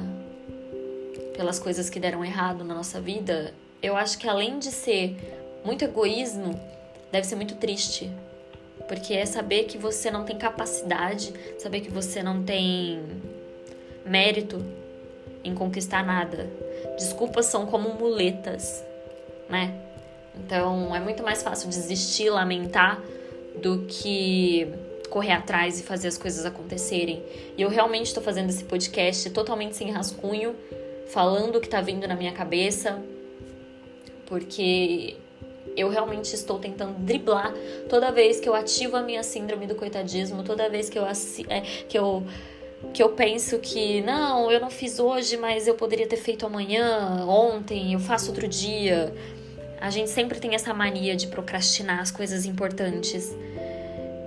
pelas 1.35 1.59
coisas 1.59 1.89
que 1.89 1.99
deram 1.99 2.23
errado 2.23 2.63
na 2.63 2.75
nossa 2.75 3.01
vida, 3.01 3.53
eu 3.81 3.95
acho 3.95 4.17
que 4.19 4.27
além 4.27 4.59
de 4.59 4.71
ser 4.71 5.15
muito 5.63 5.83
egoísmo, 5.83 6.59
deve 7.11 7.27
ser 7.27 7.35
muito 7.35 7.55
triste. 7.55 8.11
Porque 8.87 9.13
é 9.13 9.25
saber 9.25 9.65
que 9.65 9.77
você 9.77 10.09
não 10.11 10.25
tem 10.25 10.37
capacidade, 10.37 11.33
saber 11.59 11.81
que 11.81 11.89
você 11.89 12.21
não 12.23 12.43
tem 12.43 13.01
mérito 14.05 14.63
em 15.43 15.53
conquistar 15.53 16.05
nada. 16.05 16.49
Desculpas 16.97 17.45
são 17.45 17.65
como 17.65 17.89
muletas, 17.93 18.83
né? 19.49 19.73
Então 20.35 20.95
é 20.95 20.99
muito 20.99 21.23
mais 21.23 21.43
fácil 21.43 21.69
desistir, 21.69 22.29
lamentar, 22.29 23.01
do 23.61 23.85
que 23.87 24.67
correr 25.09 25.33
atrás 25.33 25.79
e 25.79 25.83
fazer 25.83 26.07
as 26.07 26.17
coisas 26.17 26.45
acontecerem. 26.45 27.21
E 27.57 27.61
eu 27.61 27.69
realmente 27.69 28.07
estou 28.07 28.23
fazendo 28.23 28.49
esse 28.49 28.63
podcast 28.63 29.29
totalmente 29.31 29.75
sem 29.75 29.91
rascunho, 29.91 30.55
falando 31.09 31.57
o 31.57 31.59
que 31.59 31.67
está 31.67 31.81
vindo 31.81 32.07
na 32.07 32.15
minha 32.15 32.31
cabeça, 32.31 33.01
porque 34.25 35.17
eu 35.75 35.89
realmente 35.89 36.33
estou 36.33 36.59
tentando 36.59 36.93
driblar 36.99 37.53
toda 37.89 38.11
vez 38.11 38.39
que 38.39 38.47
eu 38.47 38.53
ativo 38.53 38.97
a 38.97 39.01
minha 39.01 39.23
síndrome 39.23 39.65
do 39.65 39.75
coitadismo, 39.75 40.43
toda 40.43 40.69
vez 40.69 40.89
que 40.89 40.99
eu, 40.99 41.05
é, 41.05 41.61
que 41.87 41.97
eu 41.97 42.23
que 42.93 43.01
eu 43.01 43.09
penso 43.09 43.59
que 43.59 44.01
não, 44.01 44.51
eu 44.51 44.59
não 44.59 44.71
fiz 44.71 44.97
hoje, 44.99 45.37
mas 45.37 45.67
eu 45.67 45.75
poderia 45.75 46.07
ter 46.07 46.17
feito 46.17 46.45
amanhã, 46.45 47.25
ontem, 47.27 47.93
eu 47.93 47.99
faço 47.99 48.31
outro 48.31 48.47
dia. 48.47 49.13
A 49.79 49.89
gente 49.91 50.09
sempre 50.09 50.39
tem 50.39 50.55
essa 50.55 50.73
mania 50.73 51.15
de 51.15 51.27
procrastinar 51.27 51.99
as 51.99 52.09
coisas 52.09 52.43
importantes, 52.43 53.31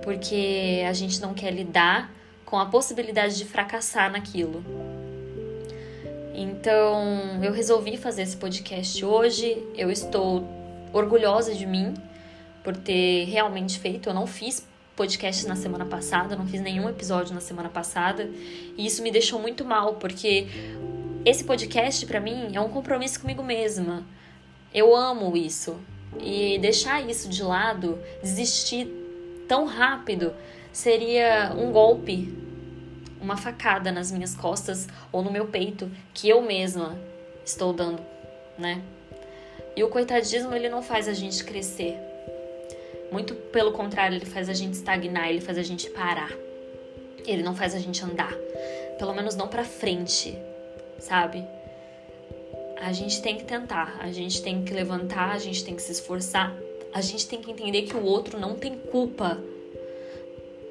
porque 0.02 0.84
a 0.88 0.92
gente 0.92 1.20
não 1.20 1.34
quer 1.34 1.50
lidar 1.50 2.12
com 2.44 2.58
a 2.58 2.66
possibilidade 2.66 3.36
de 3.36 3.44
fracassar 3.44 4.10
naquilo. 4.10 4.64
Então, 6.32 7.42
eu 7.42 7.52
resolvi 7.52 7.96
fazer 7.96 8.22
esse 8.22 8.36
podcast 8.36 9.04
hoje. 9.04 9.62
Eu 9.76 9.90
estou 9.90 10.44
orgulhosa 10.94 11.54
de 11.54 11.66
mim 11.66 11.92
por 12.62 12.74
ter 12.76 13.24
realmente 13.24 13.78
feito. 13.78 14.08
Eu 14.08 14.14
não 14.14 14.26
fiz 14.26 14.66
podcast 14.96 15.46
na 15.46 15.56
semana 15.56 15.84
passada, 15.84 16.36
não 16.36 16.46
fiz 16.46 16.60
nenhum 16.60 16.88
episódio 16.88 17.34
na 17.34 17.40
semana 17.40 17.68
passada, 17.68 18.30
e 18.78 18.86
isso 18.86 19.02
me 19.02 19.10
deixou 19.10 19.40
muito 19.40 19.64
mal, 19.64 19.94
porque 19.96 20.46
esse 21.24 21.42
podcast 21.42 22.06
para 22.06 22.20
mim 22.20 22.50
é 22.54 22.60
um 22.60 22.68
compromisso 22.68 23.20
comigo 23.20 23.42
mesma. 23.42 24.04
Eu 24.72 24.94
amo 24.94 25.36
isso. 25.36 25.76
E 26.20 26.58
deixar 26.60 27.00
isso 27.08 27.28
de 27.28 27.42
lado, 27.42 27.98
desistir 28.22 28.86
tão 29.48 29.66
rápido, 29.66 30.32
seria 30.72 31.52
um 31.56 31.72
golpe, 31.72 32.32
uma 33.20 33.36
facada 33.36 33.90
nas 33.90 34.12
minhas 34.12 34.34
costas 34.34 34.86
ou 35.10 35.22
no 35.22 35.30
meu 35.30 35.46
peito 35.46 35.90
que 36.12 36.28
eu 36.28 36.40
mesma 36.40 36.96
estou 37.44 37.72
dando, 37.72 38.00
né? 38.56 38.80
E 39.76 39.82
o 39.82 39.88
coitadismo 39.88 40.54
ele 40.54 40.68
não 40.68 40.82
faz 40.82 41.08
a 41.08 41.12
gente 41.12 41.42
crescer. 41.44 41.96
Muito 43.10 43.34
pelo 43.34 43.72
contrário, 43.72 44.16
ele 44.16 44.24
faz 44.24 44.48
a 44.48 44.52
gente 44.52 44.74
estagnar, 44.74 45.28
ele 45.28 45.40
faz 45.40 45.58
a 45.58 45.62
gente 45.62 45.90
parar. 45.90 46.32
Ele 47.26 47.42
não 47.42 47.54
faz 47.54 47.74
a 47.74 47.78
gente 47.78 48.04
andar. 48.04 48.34
Pelo 48.98 49.14
menos 49.14 49.34
não 49.34 49.48
para 49.48 49.64
frente, 49.64 50.36
sabe? 50.98 51.44
A 52.80 52.92
gente 52.92 53.22
tem 53.22 53.36
que 53.36 53.44
tentar, 53.44 53.98
a 54.00 54.10
gente 54.12 54.42
tem 54.42 54.64
que 54.64 54.72
levantar, 54.72 55.30
a 55.30 55.38
gente 55.38 55.64
tem 55.64 55.74
que 55.74 55.82
se 55.82 55.92
esforçar, 55.92 56.54
a 56.92 57.00
gente 57.00 57.26
tem 57.26 57.40
que 57.40 57.50
entender 57.50 57.82
que 57.82 57.96
o 57.96 58.04
outro 58.04 58.38
não 58.38 58.54
tem 58.54 58.76
culpa 58.76 59.38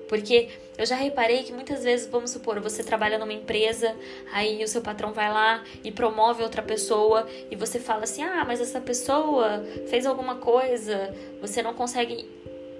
porque 0.07 0.49
eu 0.77 0.85
já 0.85 0.95
reparei 0.95 1.43
que 1.43 1.53
muitas 1.53 1.83
vezes, 1.83 2.07
vamos 2.07 2.31
supor, 2.31 2.59
você 2.59 2.83
trabalha 2.83 3.17
numa 3.17 3.33
empresa, 3.33 3.95
aí 4.31 4.63
o 4.63 4.67
seu 4.67 4.81
patrão 4.81 5.13
vai 5.13 5.31
lá 5.31 5.63
e 5.83 5.91
promove 5.91 6.43
outra 6.43 6.61
pessoa 6.61 7.27
e 7.49 7.55
você 7.55 7.79
fala 7.79 8.03
assim: 8.03 8.23
"Ah, 8.23 8.43
mas 8.45 8.59
essa 8.59 8.81
pessoa 8.81 9.63
fez 9.87 10.05
alguma 10.05 10.35
coisa". 10.35 11.13
Você 11.41 11.61
não 11.61 11.73
consegue 11.73 12.27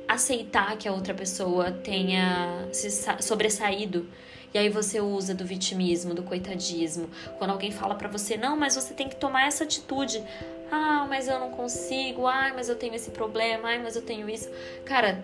aceitar 0.07 0.77
que 0.77 0.87
a 0.87 0.93
outra 0.93 1.13
pessoa 1.13 1.71
tenha 1.71 2.67
se 2.71 2.89
sobressaído. 3.21 4.07
E 4.53 4.57
aí 4.57 4.69
você 4.69 5.01
usa 5.01 5.33
do 5.33 5.43
vitimismo, 5.43 6.13
do 6.13 6.21
coitadismo. 6.21 7.09
Quando 7.39 7.51
alguém 7.51 7.71
fala 7.71 7.95
para 7.95 8.07
você: 8.07 8.37
"Não, 8.37 8.55
mas 8.55 8.75
você 8.75 8.93
tem 8.93 9.09
que 9.09 9.15
tomar 9.15 9.47
essa 9.47 9.63
atitude". 9.63 10.23
Ah, 10.71 11.05
mas 11.07 11.27
eu 11.27 11.39
não 11.39 11.51
consigo. 11.51 12.25
Ai, 12.25 12.51
mas 12.53 12.69
eu 12.69 12.75
tenho 12.75 12.95
esse 12.95 13.11
problema. 13.11 13.69
Ai, 13.69 13.79
mas 13.81 13.95
eu 13.95 14.01
tenho 14.01 14.29
isso. 14.29 14.49
Cara, 14.85 15.21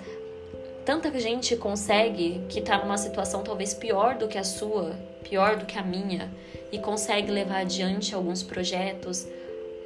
tanta 0.89 1.19
gente 1.19 1.55
consegue 1.55 2.41
que 2.50 2.62
tá 2.62 2.79
numa 2.79 2.98
situação 2.98 3.43
talvez 3.43 3.75
pior 3.75 4.17
do 4.17 4.27
que 4.27 4.39
a 4.39 4.43
sua, 4.43 4.96
pior 5.22 5.55
do 5.55 5.67
que 5.67 5.77
a 5.77 5.84
minha, 5.84 6.34
e 6.72 6.79
consegue 6.79 7.31
levar 7.31 7.58
adiante 7.58 8.15
alguns 8.15 8.41
projetos, 8.41 9.27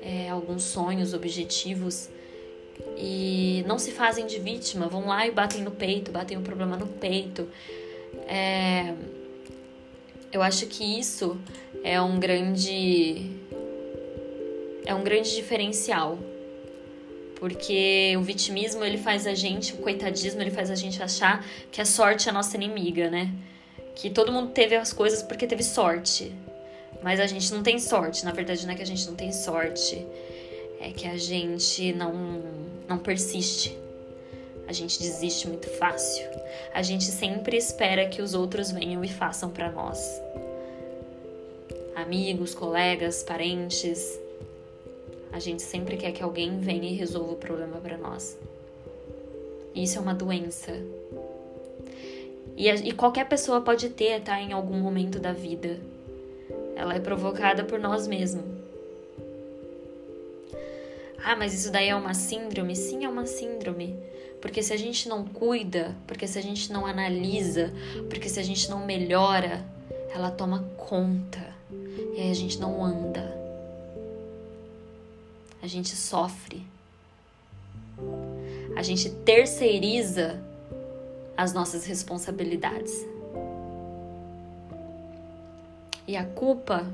é, 0.01 0.29
alguns 0.29 0.63
sonhos, 0.63 1.13
objetivos, 1.13 2.07
e 2.98 3.65
não 3.67 3.77
se 3.77 3.91
fazem 3.91 4.25
de 4.25 4.39
vítima, 4.39 4.88
vão 4.88 5.05
lá 5.05 5.27
e 5.27 5.31
batem 5.31 5.62
no 5.62 5.72
peito, 5.72 6.10
batem 6.10 6.38
o 6.38 6.41
problema 6.41 6.77
no 6.77 6.88
peito. 6.88 7.50
É, 8.25 8.93
eu 10.31 10.41
acho 10.41 10.67
que 10.67 10.98
isso 10.98 11.38
é 11.83 12.00
um 12.00 12.17
grande 12.17 13.29
é 14.86 14.95
um 14.95 15.03
grande 15.03 15.36
diferencial 15.36 16.17
porque 17.43 18.15
o 18.17 18.21
vitimismo 18.21 18.85
ele 18.85 18.97
faz 18.97 19.27
a 19.27 19.33
gente, 19.33 19.73
o 19.73 19.77
coitadismo 19.79 20.41
ele 20.41 20.50
faz 20.50 20.71
a 20.71 20.75
gente 20.75 21.03
achar 21.03 21.45
que 21.69 21.81
a 21.81 21.85
sorte 21.85 22.29
é 22.29 22.31
a 22.31 22.33
nossa 22.33 22.55
inimiga, 22.55 23.09
né? 23.09 23.29
Que 23.97 24.09
todo 24.09 24.31
mundo 24.31 24.53
teve 24.53 24.77
as 24.77 24.93
coisas 24.93 25.21
porque 25.21 25.45
teve 25.45 25.62
sorte. 25.62 26.33
Mas 27.03 27.19
a 27.19 27.27
gente 27.27 27.53
não 27.53 27.62
tem 27.62 27.77
sorte. 27.79 28.23
Na 28.23 28.31
verdade, 28.31 28.65
não 28.65 28.71
é 28.71 28.77
que 28.77 28.81
a 28.81 28.85
gente 28.85 29.05
não 29.05 29.13
tem 29.13 29.33
sorte, 29.33 30.07
é 30.79 30.91
que 30.91 31.05
a 31.05 31.17
gente 31.17 31.91
não 31.91 32.13
não 32.88 32.97
persiste. 32.97 33.77
A 34.65 34.71
gente 34.71 34.97
desiste 35.00 35.45
muito 35.45 35.67
fácil. 35.71 36.25
A 36.73 36.81
gente 36.81 37.03
sempre 37.03 37.57
espera 37.57 38.07
que 38.07 38.21
os 38.21 38.33
outros 38.33 38.71
venham 38.71 39.03
e 39.03 39.09
façam 39.09 39.50
para 39.50 39.69
nós. 39.69 40.00
Amigos, 41.93 42.55
colegas, 42.55 43.21
parentes, 43.21 44.17
a 45.33 45.39
gente 45.39 45.63
sempre 45.63 45.97
quer 45.97 46.11
que 46.11 46.21
alguém 46.21 46.59
venha 46.59 46.87
e 46.87 46.93
resolva 46.93 47.33
o 47.33 47.35
problema 47.35 47.77
para 47.77 47.97
nós. 47.97 48.37
Isso 49.73 49.97
é 49.97 50.01
uma 50.01 50.13
doença. 50.13 50.71
E, 52.55 52.69
e 52.69 52.91
qualquer 52.91 53.27
pessoa 53.27 53.59
pode 53.59 53.89
ter, 53.89 54.21
tá? 54.21 54.39
Em 54.39 54.53
algum 54.53 54.77
momento 54.77 55.19
da 55.19 55.33
vida. 55.33 55.79
Ela 56.75 56.93
é 56.93 56.99
provocada 56.99 57.63
por 57.63 57.79
nós 57.79 58.05
mesmos. 58.05 58.45
Ah, 61.25 61.35
mas 61.35 61.55
isso 61.55 61.71
daí 61.71 61.89
é 61.89 61.95
uma 61.95 62.13
síndrome? 62.13 62.75
Sim, 62.75 63.03
é 63.03 63.09
uma 63.09 63.25
síndrome. 63.25 63.97
Porque 64.39 64.61
se 64.61 64.71
a 64.71 64.77
gente 64.77 65.09
não 65.09 65.25
cuida, 65.25 65.95
porque 66.05 66.27
se 66.27 66.37
a 66.37 66.43
gente 66.43 66.71
não 66.71 66.85
analisa, 66.85 67.73
porque 68.07 68.29
se 68.29 68.39
a 68.39 68.43
gente 68.43 68.69
não 68.69 68.85
melhora, 68.85 69.65
ela 70.13 70.29
toma 70.29 70.63
conta. 70.77 71.41
E 72.15 72.21
aí 72.21 72.29
a 72.29 72.35
gente 72.35 72.59
não 72.59 72.85
anda 72.85 73.42
a 75.63 75.67
gente 75.67 75.96
sofre. 75.96 76.62
A 78.75 78.84
gente 78.84 79.10
terceiriza 79.10 80.43
as 81.38 81.53
nossas 81.53 81.86
responsabilidades. 81.86 82.91
E 86.05 86.17
a 86.17 86.25
culpa 86.25 86.86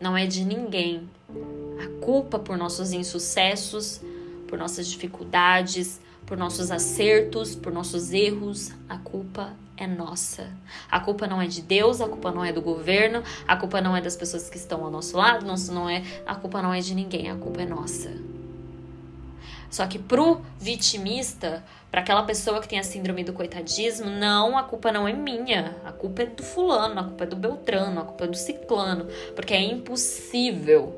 não 0.00 0.16
é 0.16 0.24
de 0.24 0.44
ninguém. 0.44 1.10
A 1.84 2.04
culpa 2.04 2.38
por 2.38 2.56
nossos 2.56 2.92
insucessos, 2.92 4.00
por 4.46 4.56
nossas 4.56 4.86
dificuldades, 4.86 6.00
por 6.26 6.36
nossos 6.36 6.70
acertos, 6.70 7.54
por 7.54 7.72
nossos 7.72 8.12
erros, 8.12 8.72
a 8.88 8.98
culpa 8.98 9.52
é 9.76 9.86
nossa. 9.86 10.48
A 10.90 11.00
culpa 11.00 11.26
não 11.26 11.40
é 11.40 11.46
de 11.46 11.62
Deus, 11.62 12.00
a 12.00 12.08
culpa 12.08 12.30
não 12.30 12.44
é 12.44 12.52
do 12.52 12.62
governo, 12.62 13.22
a 13.46 13.56
culpa 13.56 13.80
não 13.80 13.96
é 13.96 14.00
das 14.00 14.16
pessoas 14.16 14.48
que 14.48 14.56
estão 14.56 14.84
ao 14.84 14.90
nosso 14.90 15.16
lado, 15.16 15.44
nosso 15.44 15.72
não 15.72 15.88
é, 15.88 16.02
a 16.26 16.34
culpa 16.34 16.62
não 16.62 16.72
é 16.72 16.80
de 16.80 16.94
ninguém, 16.94 17.30
a 17.30 17.36
culpa 17.36 17.62
é 17.62 17.66
nossa. 17.66 18.10
Só 19.70 19.86
que 19.86 19.98
pro 19.98 20.42
vitimista, 20.58 21.64
para 21.90 22.02
aquela 22.02 22.22
pessoa 22.24 22.60
que 22.60 22.68
tem 22.68 22.78
a 22.78 22.82
síndrome 22.82 23.24
do 23.24 23.32
coitadismo, 23.32 24.10
não, 24.10 24.56
a 24.58 24.62
culpa 24.62 24.92
não 24.92 25.08
é 25.08 25.14
minha, 25.14 25.76
a 25.82 25.90
culpa 25.90 26.22
é 26.22 26.26
do 26.26 26.42
fulano, 26.42 27.00
a 27.00 27.04
culpa 27.04 27.24
é 27.24 27.26
do 27.26 27.36
beltrano, 27.36 28.00
a 28.00 28.04
culpa 28.04 28.24
é 28.24 28.28
do 28.28 28.36
ciclano, 28.36 29.06
porque 29.34 29.54
é 29.54 29.62
impossível 29.62 30.94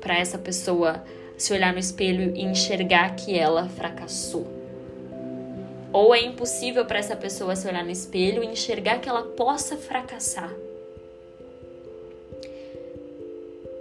para 0.00 0.18
essa 0.18 0.36
pessoa 0.36 1.04
se 1.42 1.52
olhar 1.52 1.72
no 1.72 1.78
espelho 1.78 2.36
e 2.36 2.42
enxergar 2.42 3.16
que 3.16 3.36
ela 3.38 3.68
fracassou. 3.68 4.46
Ou 5.92 6.14
é 6.14 6.20
impossível 6.20 6.84
para 6.84 6.98
essa 6.98 7.16
pessoa 7.16 7.56
se 7.56 7.66
olhar 7.66 7.84
no 7.84 7.90
espelho 7.90 8.44
e 8.44 8.46
enxergar 8.46 9.00
que 9.00 9.08
ela 9.08 9.22
possa 9.22 9.76
fracassar. 9.76 10.52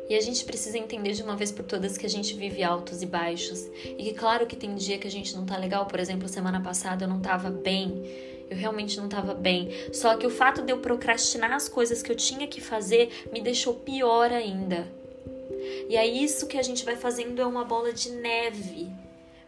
E 0.10 0.16
a 0.16 0.22
gente 0.22 0.44
precisa 0.44 0.78
entender 0.78 1.12
de 1.12 1.22
uma 1.22 1.36
vez 1.36 1.52
por 1.52 1.64
todas 1.64 1.96
que 1.96 2.06
a 2.06 2.10
gente 2.10 2.34
vive 2.34 2.64
altos 2.64 3.04
e 3.04 3.06
baixos. 3.06 3.64
E 3.86 4.06
que 4.06 4.14
claro 4.14 4.48
que 4.48 4.56
tem 4.56 4.74
dia 4.74 4.98
que 4.98 5.06
a 5.06 5.12
gente 5.12 5.36
não 5.36 5.46
tá 5.46 5.56
legal. 5.56 5.86
Por 5.86 6.00
exemplo, 6.00 6.28
semana 6.28 6.62
passada 6.62 7.06
eu 7.06 7.10
não 7.10 7.20
tava 7.20 7.52
bem. 7.52 8.04
Eu 8.50 8.58
realmente 8.58 8.98
não 8.98 9.06
estava 9.06 9.36
bem. 9.36 9.70
Só 9.94 10.18
que 10.18 10.26
o 10.26 10.32
fato 10.32 10.64
de 10.64 10.72
eu 10.72 10.80
procrastinar 10.80 11.52
as 11.52 11.70
coisas 11.70 12.02
que 12.02 12.12
eu 12.12 12.16
tinha 12.16 12.48
que 12.48 12.60
fazer 12.60 13.28
me 13.32 13.40
deixou 13.40 13.76
pior 13.76 14.32
ainda. 14.32 14.99
E 15.90 15.98
aí 15.98 16.24
isso 16.24 16.46
que 16.46 16.60
a 16.60 16.62
gente 16.62 16.86
vai 16.86 16.96
fazendo 16.96 17.42
é 17.42 17.46
uma 17.46 17.66
bola 17.66 17.92
de 17.92 18.12
neve. 18.12 18.90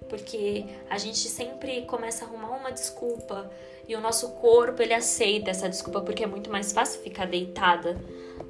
Porque 0.10 0.65
a 0.89 0.98
gente 0.98 1.29
sempre 1.29 1.83
começa 1.83 2.25
a 2.25 2.27
arrumar 2.27 2.57
uma 2.57 2.71
desculpa 2.71 3.50
e 3.88 3.95
o 3.95 4.01
nosso 4.01 4.31
corpo 4.31 4.81
ele 4.81 4.93
aceita 4.93 5.51
essa 5.51 5.69
desculpa 5.69 6.01
porque 6.01 6.24
é 6.24 6.27
muito 6.27 6.50
mais 6.50 6.74
fácil 6.74 7.00
ficar 7.01 7.27
deitada 7.27 7.95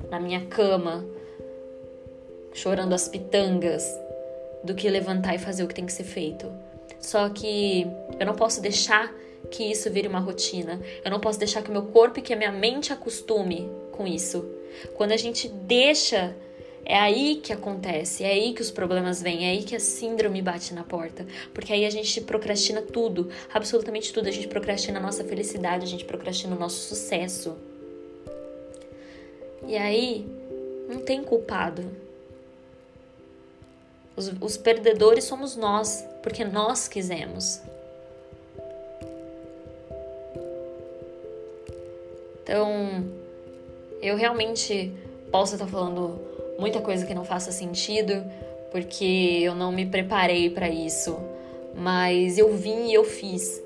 na 0.09 0.19
minha 0.19 0.45
cama 0.45 1.05
chorando 2.53 2.93
as 2.93 3.07
pitangas 3.07 3.85
do 4.63 4.73
que 4.73 4.89
levantar 4.89 5.35
e 5.35 5.39
fazer 5.39 5.63
o 5.63 5.67
que 5.67 5.75
tem 5.75 5.85
que 5.85 5.93
ser 5.93 6.05
feito. 6.05 6.51
Só 6.99 7.29
que 7.29 7.85
eu 8.17 8.25
não 8.25 8.35
posso 8.35 8.61
deixar 8.61 9.13
que 9.49 9.63
isso 9.63 9.89
vire 9.91 10.07
uma 10.07 10.19
rotina. 10.19 10.79
Eu 11.03 11.11
não 11.11 11.19
posso 11.19 11.37
deixar 11.37 11.61
que 11.61 11.69
o 11.69 11.73
meu 11.73 11.83
corpo 11.87 12.19
e 12.19 12.21
que 12.21 12.33
a 12.33 12.37
minha 12.37 12.51
mente 12.51 12.93
acostume 12.93 13.69
com 13.91 14.07
isso. 14.07 14.45
Quando 14.95 15.11
a 15.11 15.17
gente 15.17 15.49
deixa, 15.49 16.33
é 16.85 16.97
aí 16.97 17.35
que 17.35 17.53
acontece, 17.53 18.23
é 18.23 18.31
aí 18.31 18.53
que 18.53 18.61
os 18.61 18.71
problemas 18.71 19.21
vêm, 19.21 19.47
é 19.47 19.51
aí 19.51 19.63
que 19.63 19.75
a 19.75 19.79
síndrome 19.79 20.41
bate 20.41 20.73
na 20.73 20.83
porta. 20.83 21.25
Porque 21.53 21.71
aí 21.71 21.85
a 21.85 21.89
gente 21.89 22.21
procrastina 22.21 22.81
tudo, 22.81 23.29
absolutamente 23.53 24.11
tudo. 24.11 24.27
A 24.27 24.31
gente 24.31 24.47
procrastina 24.47 24.99
a 24.99 25.01
nossa 25.01 25.23
felicidade, 25.23 25.85
a 25.85 25.87
gente 25.87 26.05
procrastina 26.05 26.55
o 26.55 26.59
nosso 26.59 26.87
sucesso. 26.87 27.55
E 29.67 29.77
aí, 29.77 30.25
não 30.89 30.99
tem 30.99 31.23
culpado. 31.23 31.83
Os, 34.15 34.31
os 34.41 34.57
perdedores 34.57 35.23
somos 35.23 35.55
nós, 35.55 36.03
porque 36.23 36.43
nós 36.43 36.87
quisemos. 36.87 37.61
Então, 42.43 43.05
eu 44.01 44.17
realmente 44.17 44.91
posso 45.31 45.53
estar 45.53 45.67
falando 45.67 46.19
muita 46.57 46.81
coisa 46.81 47.05
que 47.05 47.13
não 47.13 47.23
faça 47.23 47.51
sentido, 47.51 48.23
porque 48.71 49.39
eu 49.41 49.55
não 49.55 49.71
me 49.71 49.85
preparei 49.85 50.49
para 50.49 50.69
isso, 50.69 51.17
mas 51.75 52.37
eu 52.37 52.55
vim 52.55 52.89
e 52.89 52.93
eu 52.93 53.03
fiz. 53.03 53.61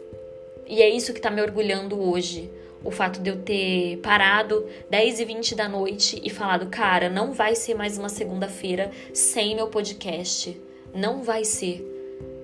E 0.67 0.81
é 0.81 0.89
isso 0.89 1.13
que 1.13 1.19
está 1.19 1.29
me 1.29 1.41
orgulhando 1.41 2.01
hoje 2.01 2.49
o 2.85 2.91
fato 2.91 3.19
de 3.19 3.31
eu 3.31 3.37
ter 3.37 3.97
parado 3.97 4.63
10 4.91 5.19
e 5.19 5.25
20 5.25 5.55
da 5.55 5.67
noite 5.67 6.21
e 6.23 6.29
falado, 6.29 6.67
cara, 6.67 7.09
não 7.09 7.33
vai 7.33 7.55
ser 7.55 7.73
mais 7.73 7.97
uma 7.97 8.09
segunda-feira 8.09 8.91
sem 9.11 9.55
meu 9.55 9.67
podcast. 9.67 10.55
Não 10.93 11.23
vai 11.23 11.43
ser. 11.43 11.83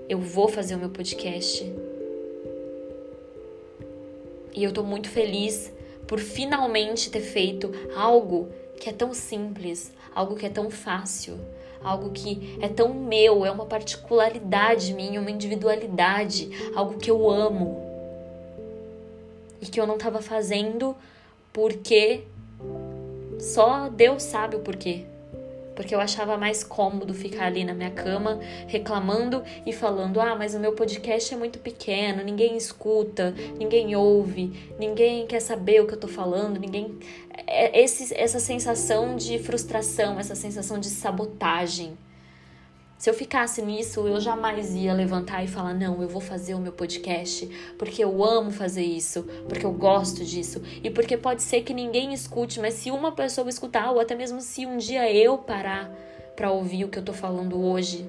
Eu 0.09 0.19
vou 0.19 0.47
fazer 0.47 0.75
o 0.75 0.79
meu 0.79 0.89
podcast. 0.89 1.63
E 4.53 4.63
eu 4.63 4.73
tô 4.73 4.83
muito 4.83 5.09
feliz 5.09 5.71
por 6.07 6.19
finalmente 6.19 7.11
ter 7.11 7.21
feito 7.21 7.71
algo 7.95 8.49
que 8.79 8.89
é 8.89 8.93
tão 8.93 9.13
simples, 9.13 9.93
algo 10.13 10.35
que 10.35 10.45
é 10.45 10.49
tão 10.49 10.69
fácil, 10.69 11.39
algo 11.83 12.11
que 12.11 12.57
é 12.61 12.67
tão 12.67 12.93
meu, 12.93 13.45
é 13.45 13.51
uma 13.51 13.65
particularidade 13.65 14.93
minha, 14.93 15.19
uma 15.19 15.31
individualidade, 15.31 16.49
algo 16.75 16.97
que 16.97 17.09
eu 17.09 17.29
amo 17.29 17.81
e 19.61 19.65
que 19.65 19.79
eu 19.79 19.87
não 19.87 19.95
estava 19.95 20.21
fazendo 20.21 20.95
porque 21.53 22.23
só 23.39 23.89
Deus 23.89 24.23
sabe 24.23 24.55
o 24.55 24.59
porquê. 24.59 25.05
Porque 25.81 25.95
eu 25.95 25.99
achava 25.99 26.37
mais 26.37 26.63
cômodo 26.63 27.11
ficar 27.11 27.45
ali 27.45 27.65
na 27.65 27.73
minha 27.73 27.89
cama 27.89 28.39
reclamando 28.67 29.41
e 29.65 29.73
falando: 29.73 30.21
ah, 30.21 30.35
mas 30.35 30.53
o 30.53 30.59
meu 30.59 30.73
podcast 30.73 31.33
é 31.33 31.37
muito 31.37 31.57
pequeno, 31.57 32.23
ninguém 32.23 32.55
escuta, 32.55 33.33
ninguém 33.57 33.95
ouve, 33.95 34.53
ninguém 34.77 35.25
quer 35.25 35.39
saber 35.39 35.81
o 35.81 35.87
que 35.87 35.95
eu 35.95 35.99
tô 35.99 36.07
falando, 36.07 36.59
ninguém. 36.59 36.99
É, 37.47 37.81
esse, 37.81 38.13
essa 38.13 38.39
sensação 38.39 39.15
de 39.15 39.39
frustração, 39.39 40.19
essa 40.19 40.35
sensação 40.35 40.79
de 40.79 40.87
sabotagem. 40.87 41.97
Se 43.01 43.09
eu 43.09 43.15
ficasse 43.15 43.63
nisso, 43.63 44.07
eu 44.07 44.19
jamais 44.19 44.75
ia 44.75 44.93
levantar 44.93 45.43
e 45.43 45.47
falar: 45.47 45.73
não, 45.73 46.03
eu 46.03 46.07
vou 46.07 46.21
fazer 46.21 46.53
o 46.53 46.59
meu 46.59 46.71
podcast 46.71 47.47
porque 47.75 48.03
eu 48.03 48.23
amo 48.23 48.51
fazer 48.51 48.83
isso, 48.83 49.23
porque 49.49 49.65
eu 49.65 49.71
gosto 49.71 50.23
disso 50.23 50.61
e 50.83 50.89
porque 50.91 51.17
pode 51.17 51.41
ser 51.41 51.63
que 51.63 51.73
ninguém 51.73 52.13
escute, 52.13 52.59
mas 52.59 52.75
se 52.75 52.91
uma 52.91 53.11
pessoa 53.11 53.49
escutar, 53.49 53.89
ou 53.89 53.99
até 53.99 54.13
mesmo 54.13 54.39
se 54.39 54.67
um 54.67 54.77
dia 54.77 55.11
eu 55.11 55.39
parar 55.39 55.91
para 56.35 56.51
ouvir 56.51 56.85
o 56.85 56.89
que 56.89 56.99
eu 56.99 57.03
tô 57.03 57.11
falando 57.11 57.59
hoje, 57.59 58.07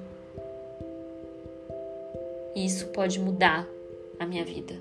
isso 2.55 2.85
pode 2.89 3.19
mudar 3.19 3.67
a 4.19 4.27
minha 4.27 4.45
vida. 4.45 4.75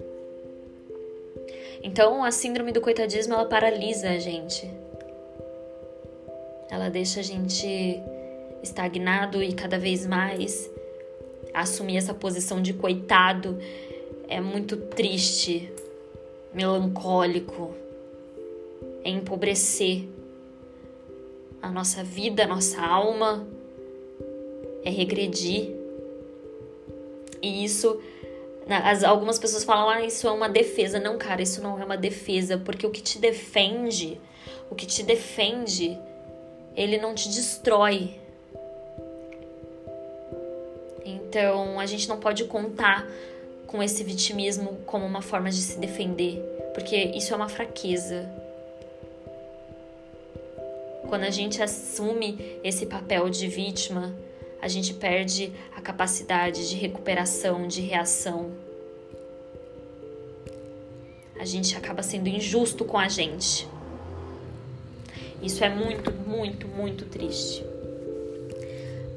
Então, 1.82 2.22
a 2.22 2.30
síndrome 2.30 2.70
do 2.70 2.82
coitadismo 2.82 3.32
ela 3.32 3.46
paralisa 3.46 4.10
a 4.10 4.18
gente. 4.18 4.70
Ela 6.70 6.90
deixa 6.90 7.20
a 7.20 7.22
gente 7.22 8.02
estagnado 8.62 9.42
e 9.42 9.52
cada 9.52 9.78
vez 9.78 10.06
mais 10.06 10.70
assumir 11.52 11.96
essa 11.96 12.14
posição 12.14 12.62
de 12.62 12.72
coitado 12.72 13.58
é 14.28 14.40
muito 14.40 14.76
triste, 14.76 15.70
melancólico, 16.54 17.74
é 19.04 19.10
empobrecer 19.10 20.08
a 21.60 21.70
nossa 21.70 22.02
vida, 22.02 22.44
a 22.44 22.46
nossa 22.46 22.80
alma, 22.80 23.46
é 24.84 24.90
regredir. 24.90 25.74
E 27.42 27.64
isso, 27.64 28.00
as, 28.66 29.04
algumas 29.04 29.38
pessoas 29.38 29.64
falam, 29.64 29.88
ah, 29.88 30.04
isso 30.04 30.26
é 30.26 30.30
uma 30.30 30.48
defesa. 30.48 30.98
Não, 30.98 31.18
cara, 31.18 31.42
isso 31.42 31.62
não 31.62 31.78
é 31.80 31.84
uma 31.84 31.96
defesa, 31.96 32.56
porque 32.56 32.86
o 32.86 32.90
que 32.90 33.02
te 33.02 33.18
defende, 33.18 34.20
o 34.70 34.74
que 34.74 34.86
te 34.86 35.02
defende, 35.02 35.98
ele 36.74 36.98
não 36.98 37.14
te 37.14 37.28
destrói, 37.28 38.21
então, 41.32 41.80
a 41.80 41.86
gente 41.86 42.10
não 42.10 42.20
pode 42.20 42.44
contar 42.44 43.08
com 43.66 43.82
esse 43.82 44.04
vitimismo 44.04 44.82
como 44.84 45.06
uma 45.06 45.22
forma 45.22 45.50
de 45.50 45.62
se 45.62 45.78
defender, 45.78 46.36
porque 46.74 46.94
isso 46.94 47.32
é 47.32 47.36
uma 47.36 47.48
fraqueza. 47.48 48.30
Quando 51.08 51.22
a 51.22 51.30
gente 51.30 51.62
assume 51.62 52.58
esse 52.62 52.84
papel 52.84 53.30
de 53.30 53.48
vítima, 53.48 54.14
a 54.60 54.68
gente 54.68 54.92
perde 54.92 55.50
a 55.74 55.80
capacidade 55.80 56.68
de 56.68 56.76
recuperação, 56.76 57.66
de 57.66 57.80
reação. 57.80 58.50
A 61.40 61.46
gente 61.46 61.74
acaba 61.74 62.02
sendo 62.02 62.28
injusto 62.28 62.84
com 62.84 62.98
a 62.98 63.08
gente. 63.08 63.66
Isso 65.42 65.64
é 65.64 65.70
muito, 65.70 66.12
muito, 66.12 66.68
muito 66.68 67.06
triste. 67.06 67.64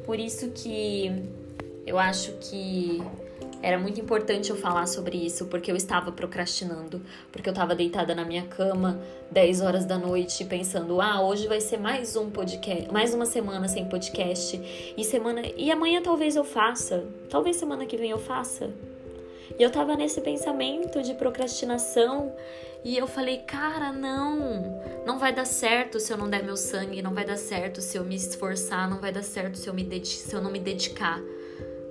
Por 0.06 0.17
isso 0.17 0.51
que 0.51 1.35
eu 1.86 2.00
acho 2.00 2.32
que 2.34 3.02
era 3.62 3.80
muito 3.80 4.00
importante 4.00 4.50
eu 4.50 4.56
falar 4.56 4.86
sobre 4.86 5.17
isso, 5.17 5.45
porque 5.48 5.71
eu 5.71 5.76
estava 5.76 6.12
procrastinando, 6.12 7.02
porque 7.32 7.50
eu 7.50 7.52
estava 7.52 7.74
deitada 7.74 8.13
na 8.13 8.24
minha 8.24 8.43
cama 8.43 9.00
10 9.32 9.62
horas 9.62 9.86
da 9.86 9.98
noite 9.98 10.45
pensando: 10.45 11.02
"Ah, 11.02 11.21
hoje 11.21 11.48
vai 11.48 11.62
ser 11.62 11.78
mais 11.78 12.15
um 12.15 12.30
podcast, 12.30 12.91
mais 12.91 13.13
uma 13.13 13.26
semana 13.26 13.67
sem 13.67 13.86
podcast, 13.86 14.60
e 14.98 15.04
semana 15.04 15.41
e 15.58 15.71
amanhã 15.71 16.02
talvez 16.02 16.36
eu 16.36 16.43
faça, 16.43 17.06
talvez 17.30 17.56
semana 17.56 17.86
que 17.86 17.98
vem 17.98 18.12
eu 18.12 18.19
faça". 18.19 18.71
E 19.58 19.63
eu 19.63 19.71
tava 19.71 19.95
nesse 19.95 20.21
pensamento 20.21 21.02
de 21.02 21.13
procrastinação 21.13 22.34
e 22.84 22.98
eu 22.98 23.08
falei, 23.08 23.38
cara, 23.38 23.91
não, 23.91 24.82
não 25.06 25.17
vai 25.17 25.34
dar 25.34 25.45
certo 25.45 26.00
se 26.00 26.12
eu 26.12 26.17
não 26.17 26.30
der 26.30 26.43
meu 26.43 26.58
sangue, 26.58 27.02
não 27.02 27.13
vai 27.13 27.24
dar 27.26 27.38
certo 27.38 27.82
se 27.82 27.98
eu 27.98 28.04
me 28.04 28.15
esforçar, 28.15 28.89
não 28.89 29.00
vai 29.00 29.12
dar 29.12 29.24
certo 29.24 29.58
se 29.58 29.67
eu, 29.67 29.74
me 29.74 30.06
se 30.06 30.36
eu 30.36 30.41
não 30.41 30.52
me 30.52 30.60
dedicar 30.60 31.21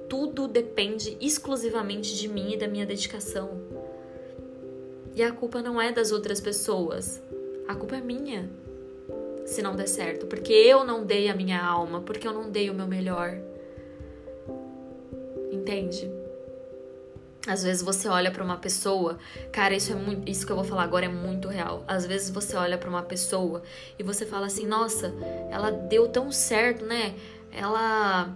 tudo 0.09 0.47
depende 0.49 1.17
exclusivamente 1.21 2.15
de 2.17 2.29
mim 2.29 2.53
e 2.53 2.57
da 2.57 2.69
minha 2.69 2.87
dedicação. 2.87 3.61
E 5.15 5.23
a 5.23 5.33
culpa 5.33 5.63
não 5.63 5.81
é 5.81 5.93
das 5.93 6.11
outras 6.11 6.41
pessoas, 6.41 7.23
a 7.69 7.75
culpa 7.75 7.97
é 7.97 8.01
minha. 8.01 8.51
Se 9.47 9.63
não 9.63 9.77
der 9.77 9.87
certo, 9.87 10.27
porque 10.27 10.53
eu 10.53 10.85
não 10.85 11.05
dei 11.05 11.29
a 11.29 11.35
minha 11.35 11.63
alma, 11.63 12.01
porque 12.01 12.27
eu 12.27 12.33
não 12.33 12.51
dei 12.51 12.71
o 12.71 12.75
meu 12.75 12.87
melhor. 12.87 13.39
Entende? 15.53 16.11
Às 17.47 17.63
vezes 17.63 17.83
você 17.83 18.09
olha 18.09 18.31
para 18.31 18.43
uma 18.43 18.57
pessoa, 18.57 19.19
cara, 19.53 19.75
isso 19.75 19.93
é 19.93 19.95
muito, 19.95 20.29
isso 20.29 20.47
que 20.47 20.53
eu 20.53 20.57
vou 20.57 20.65
falar 20.65 20.83
agora 20.83 21.05
é 21.05 21.09
muito 21.09 21.47
real. 21.47 21.85
Às 21.87 22.07
vezes 22.07 22.31
você 22.31 22.57
olha 22.57 22.79
para 22.79 22.89
uma 22.89 23.03
pessoa 23.03 23.63
e 23.99 24.03
você 24.03 24.25
fala 24.25 24.47
assim: 24.47 24.67
"Nossa, 24.67 25.15
ela 25.51 25.71
deu 25.71 26.09
tão 26.09 26.33
certo, 26.33 26.87
né? 26.87 27.15
Ela 27.53 28.35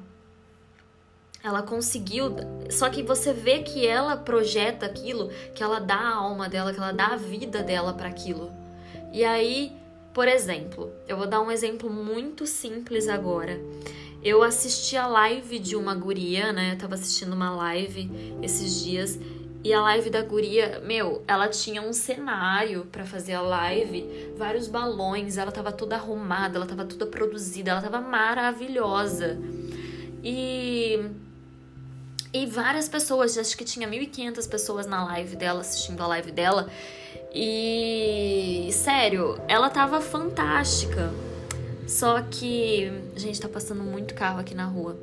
ela 1.42 1.62
conseguiu. 1.62 2.35
Só 2.70 2.88
que 2.90 3.03
você 3.03 3.33
vê 3.33 3.61
que 3.61 3.87
ela 3.87 4.16
projeta 4.16 4.87
aquilo, 4.87 5.31
que 5.55 5.62
ela 5.62 5.79
dá 5.81 5.96
a 5.96 6.14
alma 6.16 6.48
dela, 6.48 6.72
que 6.72 6.79
ela 6.79 6.92
dá 6.92 7.09
a 7.09 7.16
vida 7.16 7.62
dela 7.62 7.92
para 7.92 8.09
aquilo. 8.09 8.53
E 9.12 9.24
aí, 9.24 9.72
por 10.12 10.29
exemplo, 10.29 10.92
eu 11.07 11.16
vou 11.16 11.27
dar 11.27 11.40
um 11.40 11.51
exemplo 11.51 11.88
muito 11.88 12.46
simples 12.46 13.09
agora. 13.09 13.61
Eu 14.22 14.42
assisti 14.42 14.96
a 14.96 15.07
live 15.07 15.59
de 15.61 15.77
uma 15.77 15.94
guria, 15.94 16.53
né? 16.53 16.72
Eu 16.72 16.79
tava 16.79 16.94
assistindo 16.94 17.33
uma 17.33 17.55
live 17.55 18.11
esses 18.42 18.83
dias 18.83 19.18
E 19.62 19.72
a 19.72 19.81
live 19.83 20.09
da 20.09 20.22
guria, 20.22 20.81
meu, 20.85 21.22
ela 21.27 21.48
tinha 21.48 21.83
um 21.83 21.92
cenário 21.92 22.87
para 22.92 23.05
fazer 23.05 23.35
a 23.35 23.40
live, 23.40 24.33
vários 24.37 24.68
balões, 24.68 25.37
ela 25.37 25.51
tava 25.51 25.72
toda 25.72 25.96
arrumada, 25.96 26.57
ela 26.57 26.66
tava 26.66 26.85
toda 26.85 27.07
produzida, 27.07 27.72
ela 27.72 27.83
tava 27.83 28.01
maravilhosa. 28.01 29.37
E 30.22 31.11
e 32.33 32.47
várias 32.47 32.88
pessoas, 32.88 33.38
acho 33.38 33.57
que 33.57 33.64
tinha 33.64 33.88
1.500 33.88 34.49
pessoas 34.49 34.87
na 34.87 35.05
live 35.05 35.37
dela, 35.37 35.61
assistindo 35.61 36.03
a 36.03 36.07
live 36.07 36.31
dela. 36.31 36.69
E 37.33 38.69
sério, 38.73 39.41
ela 39.49 39.71
tava 39.71 40.01
fantástica. 40.01 41.12
Só 41.87 42.21
que, 42.21 42.93
gente, 43.17 43.41
tá 43.41 43.49
passando 43.49 43.83
muito 43.83 44.14
carro 44.14 44.41
aqui 44.41 44.55
na 44.55 44.67
rua. 44.67 44.97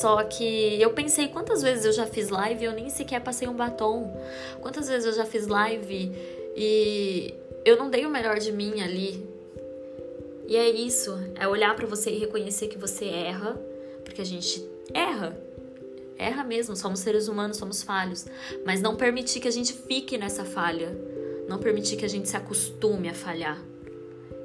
Só 0.00 0.22
que 0.24 0.80
eu 0.80 0.90
pensei 0.90 1.28
quantas 1.28 1.62
vezes 1.62 1.84
eu 1.84 1.92
já 1.92 2.04
fiz 2.06 2.28
live 2.30 2.62
e 2.62 2.66
eu 2.66 2.72
nem 2.72 2.90
sequer 2.90 3.20
passei 3.20 3.46
um 3.46 3.54
batom. 3.54 4.12
Quantas 4.60 4.88
vezes 4.88 5.06
eu 5.06 5.12
já 5.12 5.24
fiz 5.24 5.46
live 5.46 6.12
e 6.56 7.32
eu 7.64 7.76
não 7.76 7.88
dei 7.88 8.04
o 8.04 8.10
melhor 8.10 8.38
de 8.40 8.50
mim 8.50 8.80
ali. 8.80 9.24
E 10.48 10.56
é 10.56 10.68
isso, 10.68 11.16
é 11.36 11.46
olhar 11.46 11.74
para 11.76 11.86
você 11.86 12.10
e 12.10 12.18
reconhecer 12.18 12.68
que 12.68 12.78
você 12.78 13.04
erra, 13.04 13.60
porque 14.04 14.20
a 14.20 14.24
gente 14.24 14.64
erra. 14.92 15.45
Erra 16.18 16.42
mesmo, 16.44 16.74
somos 16.74 17.00
seres 17.00 17.28
humanos, 17.28 17.56
somos 17.56 17.82
falhos, 17.82 18.26
mas 18.64 18.80
não 18.80 18.96
permitir 18.96 19.40
que 19.40 19.48
a 19.48 19.52
gente 19.52 19.72
fique 19.72 20.16
nessa 20.16 20.44
falha. 20.44 20.96
Não 21.48 21.58
permitir 21.58 21.96
que 21.96 22.04
a 22.04 22.08
gente 22.08 22.28
se 22.28 22.36
acostume 22.36 23.08
a 23.08 23.14
falhar. 23.14 23.62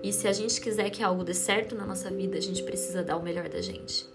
E 0.03 0.11
se 0.11 0.27
a 0.27 0.33
gente 0.33 0.59
quiser 0.59 0.89
que 0.89 1.03
algo 1.03 1.23
dê 1.23 1.33
certo 1.33 1.75
na 1.75 1.85
nossa 1.85 2.09
vida, 2.09 2.37
a 2.37 2.41
gente 2.41 2.63
precisa 2.63 3.03
dar 3.03 3.17
o 3.17 3.23
melhor 3.23 3.49
da 3.49 3.61
gente. 3.61 4.05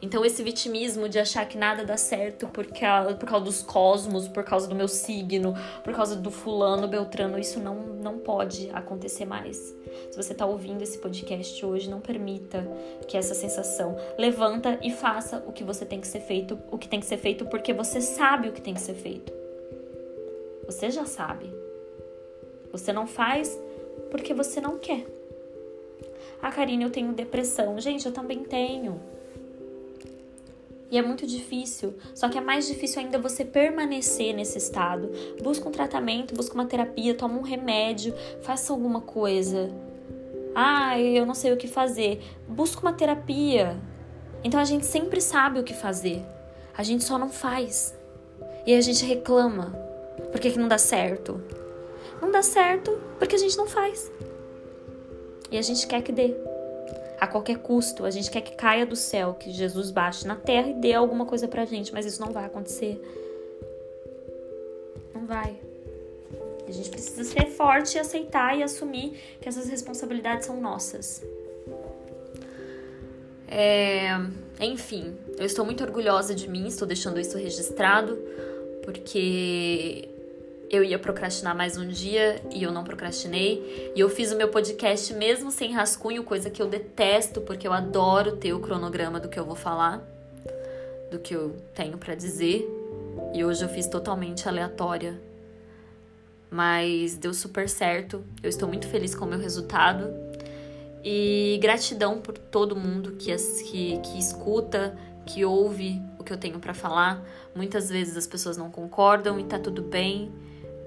Então, 0.00 0.24
esse 0.24 0.42
vitimismo 0.42 1.08
de 1.08 1.18
achar 1.18 1.46
que 1.46 1.56
nada 1.56 1.84
dá 1.84 1.96
certo 1.96 2.46
por 2.48 2.66
causa, 2.66 3.14
por 3.14 3.28
causa 3.28 3.44
dos 3.44 3.62
cosmos, 3.62 4.28
por 4.28 4.44
causa 4.44 4.68
do 4.68 4.74
meu 4.74 4.88
signo, 4.88 5.54
por 5.82 5.94
causa 5.94 6.16
do 6.16 6.30
fulano, 6.30 6.86
beltrano, 6.86 7.38
isso 7.38 7.58
não, 7.60 7.74
não 7.74 8.18
pode 8.18 8.70
acontecer 8.72 9.24
mais. 9.24 9.56
Se 10.10 10.16
você 10.16 10.32
está 10.32 10.44
ouvindo 10.44 10.82
esse 10.82 10.98
podcast 10.98 11.64
hoje, 11.64 11.88
não 11.88 12.00
permita 12.00 12.66
que 13.08 13.16
essa 13.16 13.34
sensação 13.34 13.96
levanta 14.18 14.78
e 14.82 14.90
faça 14.90 15.42
o 15.46 15.52
que 15.52 15.64
você 15.64 15.86
tem 15.86 16.00
que 16.00 16.06
ser 16.06 16.20
feito, 16.20 16.58
o 16.70 16.78
que 16.78 16.88
tem 16.88 17.00
que 17.00 17.06
ser 17.06 17.16
feito 17.16 17.46
porque 17.46 17.72
você 17.72 18.00
sabe 18.00 18.48
o 18.48 18.52
que 18.52 18.60
tem 18.60 18.74
que 18.74 18.80
ser 18.80 18.94
feito. 18.94 19.32
Você 20.66 20.90
já 20.90 21.04
sabe. 21.04 21.52
Você 22.72 22.92
não 22.92 23.06
faz 23.06 23.58
porque 24.10 24.34
você 24.34 24.60
não 24.60 24.78
quer. 24.78 25.06
Ah, 26.42 26.50
Karine, 26.50 26.84
eu 26.84 26.90
tenho 26.90 27.12
depressão. 27.12 27.78
Gente, 27.80 28.06
eu 28.06 28.12
também 28.12 28.44
tenho. 28.44 29.00
E 30.96 30.98
é 30.98 31.02
muito 31.02 31.26
difícil. 31.26 31.94
Só 32.14 32.26
que 32.26 32.38
é 32.38 32.40
mais 32.40 32.66
difícil 32.66 33.02
ainda 33.02 33.18
você 33.18 33.44
permanecer 33.44 34.34
nesse 34.34 34.56
estado. 34.56 35.10
Busca 35.42 35.68
um 35.68 35.70
tratamento, 35.70 36.34
busca 36.34 36.54
uma 36.54 36.64
terapia, 36.64 37.14
toma 37.14 37.38
um 37.38 37.42
remédio, 37.42 38.14
faça 38.40 38.72
alguma 38.72 39.02
coisa. 39.02 39.70
Ah, 40.54 40.98
eu 40.98 41.26
não 41.26 41.34
sei 41.34 41.52
o 41.52 41.56
que 41.58 41.68
fazer. 41.68 42.22
Busca 42.48 42.80
uma 42.80 42.94
terapia. 42.94 43.78
Então 44.42 44.58
a 44.58 44.64
gente 44.64 44.86
sempre 44.86 45.20
sabe 45.20 45.60
o 45.60 45.64
que 45.64 45.74
fazer. 45.74 46.24
A 46.74 46.82
gente 46.82 47.04
só 47.04 47.18
não 47.18 47.28
faz. 47.28 47.94
E 48.66 48.74
a 48.74 48.80
gente 48.80 49.04
reclama. 49.04 49.78
Por 50.32 50.40
que, 50.40 50.50
que 50.50 50.58
não 50.58 50.66
dá 50.66 50.78
certo? 50.78 51.42
Não 52.22 52.30
dá 52.30 52.40
certo 52.40 52.98
porque 53.18 53.36
a 53.36 53.38
gente 53.38 53.58
não 53.58 53.66
faz. 53.66 54.10
E 55.50 55.58
a 55.58 55.62
gente 55.62 55.86
quer 55.86 56.00
que 56.00 56.10
dê 56.10 56.34
a 57.20 57.26
qualquer 57.26 57.58
custo. 57.58 58.04
A 58.04 58.10
gente 58.10 58.30
quer 58.30 58.40
que 58.40 58.54
caia 58.54 58.86
do 58.86 58.96
céu, 58.96 59.34
que 59.34 59.50
Jesus 59.50 59.90
baixe 59.90 60.26
na 60.26 60.36
terra 60.36 60.68
e 60.68 60.74
dê 60.74 60.92
alguma 60.92 61.26
coisa 61.26 61.48
pra 61.48 61.64
gente, 61.64 61.92
mas 61.92 62.06
isso 62.06 62.20
não 62.20 62.32
vai 62.32 62.44
acontecer. 62.44 63.00
Não 65.14 65.26
vai. 65.26 65.56
A 66.68 66.72
gente 66.72 66.90
precisa 66.90 67.24
ser 67.24 67.46
forte 67.46 67.96
e 67.96 67.98
aceitar 67.98 68.58
e 68.58 68.62
assumir 68.62 69.18
que 69.40 69.48
essas 69.48 69.68
responsabilidades 69.68 70.46
são 70.46 70.60
nossas. 70.60 71.22
É, 73.48 74.08
enfim, 74.60 75.16
eu 75.38 75.46
estou 75.46 75.64
muito 75.64 75.84
orgulhosa 75.84 76.34
de 76.34 76.48
mim, 76.48 76.66
estou 76.66 76.86
deixando 76.86 77.20
isso 77.20 77.38
registrado, 77.38 78.16
porque 78.82 80.08
eu 80.70 80.82
ia 80.82 80.98
procrastinar 80.98 81.56
mais 81.56 81.76
um 81.76 81.86
dia 81.86 82.42
e 82.50 82.62
eu 82.62 82.72
não 82.72 82.82
procrastinei. 82.82 83.92
E 83.94 84.00
eu 84.00 84.08
fiz 84.08 84.32
o 84.32 84.36
meu 84.36 84.48
podcast 84.48 85.14
mesmo 85.14 85.50
sem 85.50 85.72
rascunho, 85.72 86.24
coisa 86.24 86.50
que 86.50 86.60
eu 86.60 86.66
detesto, 86.66 87.40
porque 87.40 87.66
eu 87.66 87.72
adoro 87.72 88.36
ter 88.36 88.52
o 88.52 88.60
cronograma 88.60 89.20
do 89.20 89.28
que 89.28 89.38
eu 89.38 89.44
vou 89.44 89.54
falar, 89.54 90.02
do 91.10 91.18
que 91.18 91.34
eu 91.34 91.56
tenho 91.74 91.96
para 91.98 92.14
dizer. 92.14 92.68
E 93.32 93.44
hoje 93.44 93.64
eu 93.64 93.68
fiz 93.68 93.86
totalmente 93.86 94.48
aleatória. 94.48 95.20
Mas 96.50 97.16
deu 97.16 97.32
super 97.32 97.68
certo. 97.68 98.24
Eu 98.42 98.48
estou 98.48 98.68
muito 98.68 98.88
feliz 98.88 99.14
com 99.14 99.24
o 99.24 99.28
meu 99.28 99.38
resultado. 99.38 100.12
E 101.04 101.58
gratidão 101.62 102.20
por 102.20 102.36
todo 102.36 102.74
mundo 102.74 103.12
que, 103.12 103.34
que, 103.36 103.98
que 103.98 104.18
escuta, 104.18 104.98
que 105.24 105.44
ouve 105.44 106.02
o 106.18 106.24
que 106.24 106.32
eu 106.32 106.36
tenho 106.36 106.58
para 106.58 106.74
falar. 106.74 107.22
Muitas 107.54 107.88
vezes 107.88 108.16
as 108.16 108.26
pessoas 108.26 108.56
não 108.56 108.70
concordam 108.70 109.38
e 109.38 109.44
tá 109.44 109.58
tudo 109.58 109.82
bem. 109.82 110.32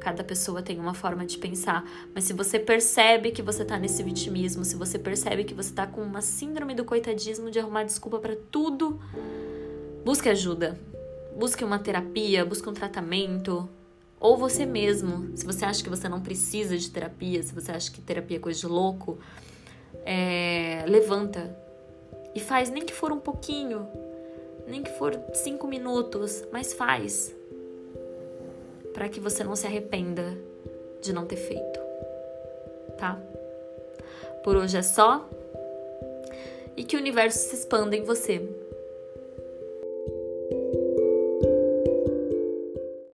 Cada 0.10 0.24
pessoa 0.24 0.64
tem 0.64 0.80
uma 0.80 0.96
forma 0.96 1.24
de 1.24 1.38
pensar, 1.38 1.88
mas 2.16 2.24
se 2.24 2.34
você 2.34 2.58
percebe 2.58 3.30
que 3.30 3.44
você 3.44 3.64
tá 3.64 3.78
nesse 3.78 4.02
vitimismo, 4.02 4.66
se 4.66 4.76
você 4.76 4.98
percebe 4.98 5.44
que 5.44 5.54
você 5.54 5.72
tá 5.72 5.86
com 5.86 6.02
uma 6.02 6.20
síndrome 6.20 6.74
do 6.74 6.84
coitadismo 6.84 7.52
de 7.52 7.60
arrumar 7.60 7.84
desculpa 7.84 8.18
para 8.18 8.36
tudo, 8.50 9.00
busque 10.04 10.28
ajuda. 10.28 10.80
Busque 11.38 11.64
uma 11.64 11.78
terapia, 11.78 12.44
busque 12.44 12.68
um 12.68 12.74
tratamento, 12.74 13.70
ou 14.20 14.36
você 14.36 14.66
mesmo. 14.66 15.38
Se 15.38 15.46
você 15.46 15.64
acha 15.64 15.84
que 15.84 15.92
você 15.92 16.10
não 16.10 16.22
precisa 16.22 16.76
de 16.76 16.90
terapia, 16.90 17.44
se 17.44 17.54
você 17.54 17.72
acha 17.72 17.92
que 17.92 18.02
terapia 18.02 18.38
é 18.38 18.40
coisa 18.40 18.60
de 18.60 18.66
louco, 18.66 19.20
é, 20.04 20.86
levanta 20.88 21.56
e 22.34 22.40
faz, 22.40 22.72
nem 22.72 22.84
que 22.84 22.96
for 22.96 23.12
um 23.12 23.20
pouquinho, 23.20 23.88
nem 24.66 24.82
que 24.82 24.90
for 24.90 25.16
cinco 25.36 25.68
minutos, 25.68 26.44
mas 26.52 26.74
faz 26.74 27.38
para 28.94 29.10
que 29.10 29.20
você 29.20 29.44
não 29.44 29.56
se 29.56 29.66
arrependa 29.66 30.38
de 31.02 31.14
não 31.14 31.26
ter 31.26 31.38
feito, 31.38 31.80
tá? 32.98 33.20
Por 34.44 34.56
hoje 34.56 34.78
é 34.78 34.82
só. 34.82 35.28
E 36.76 36.84
que 36.84 36.96
o 36.96 37.00
universo 37.00 37.40
se 37.40 37.56
expanda 37.56 37.96
em 37.96 38.04
você. 38.04 38.42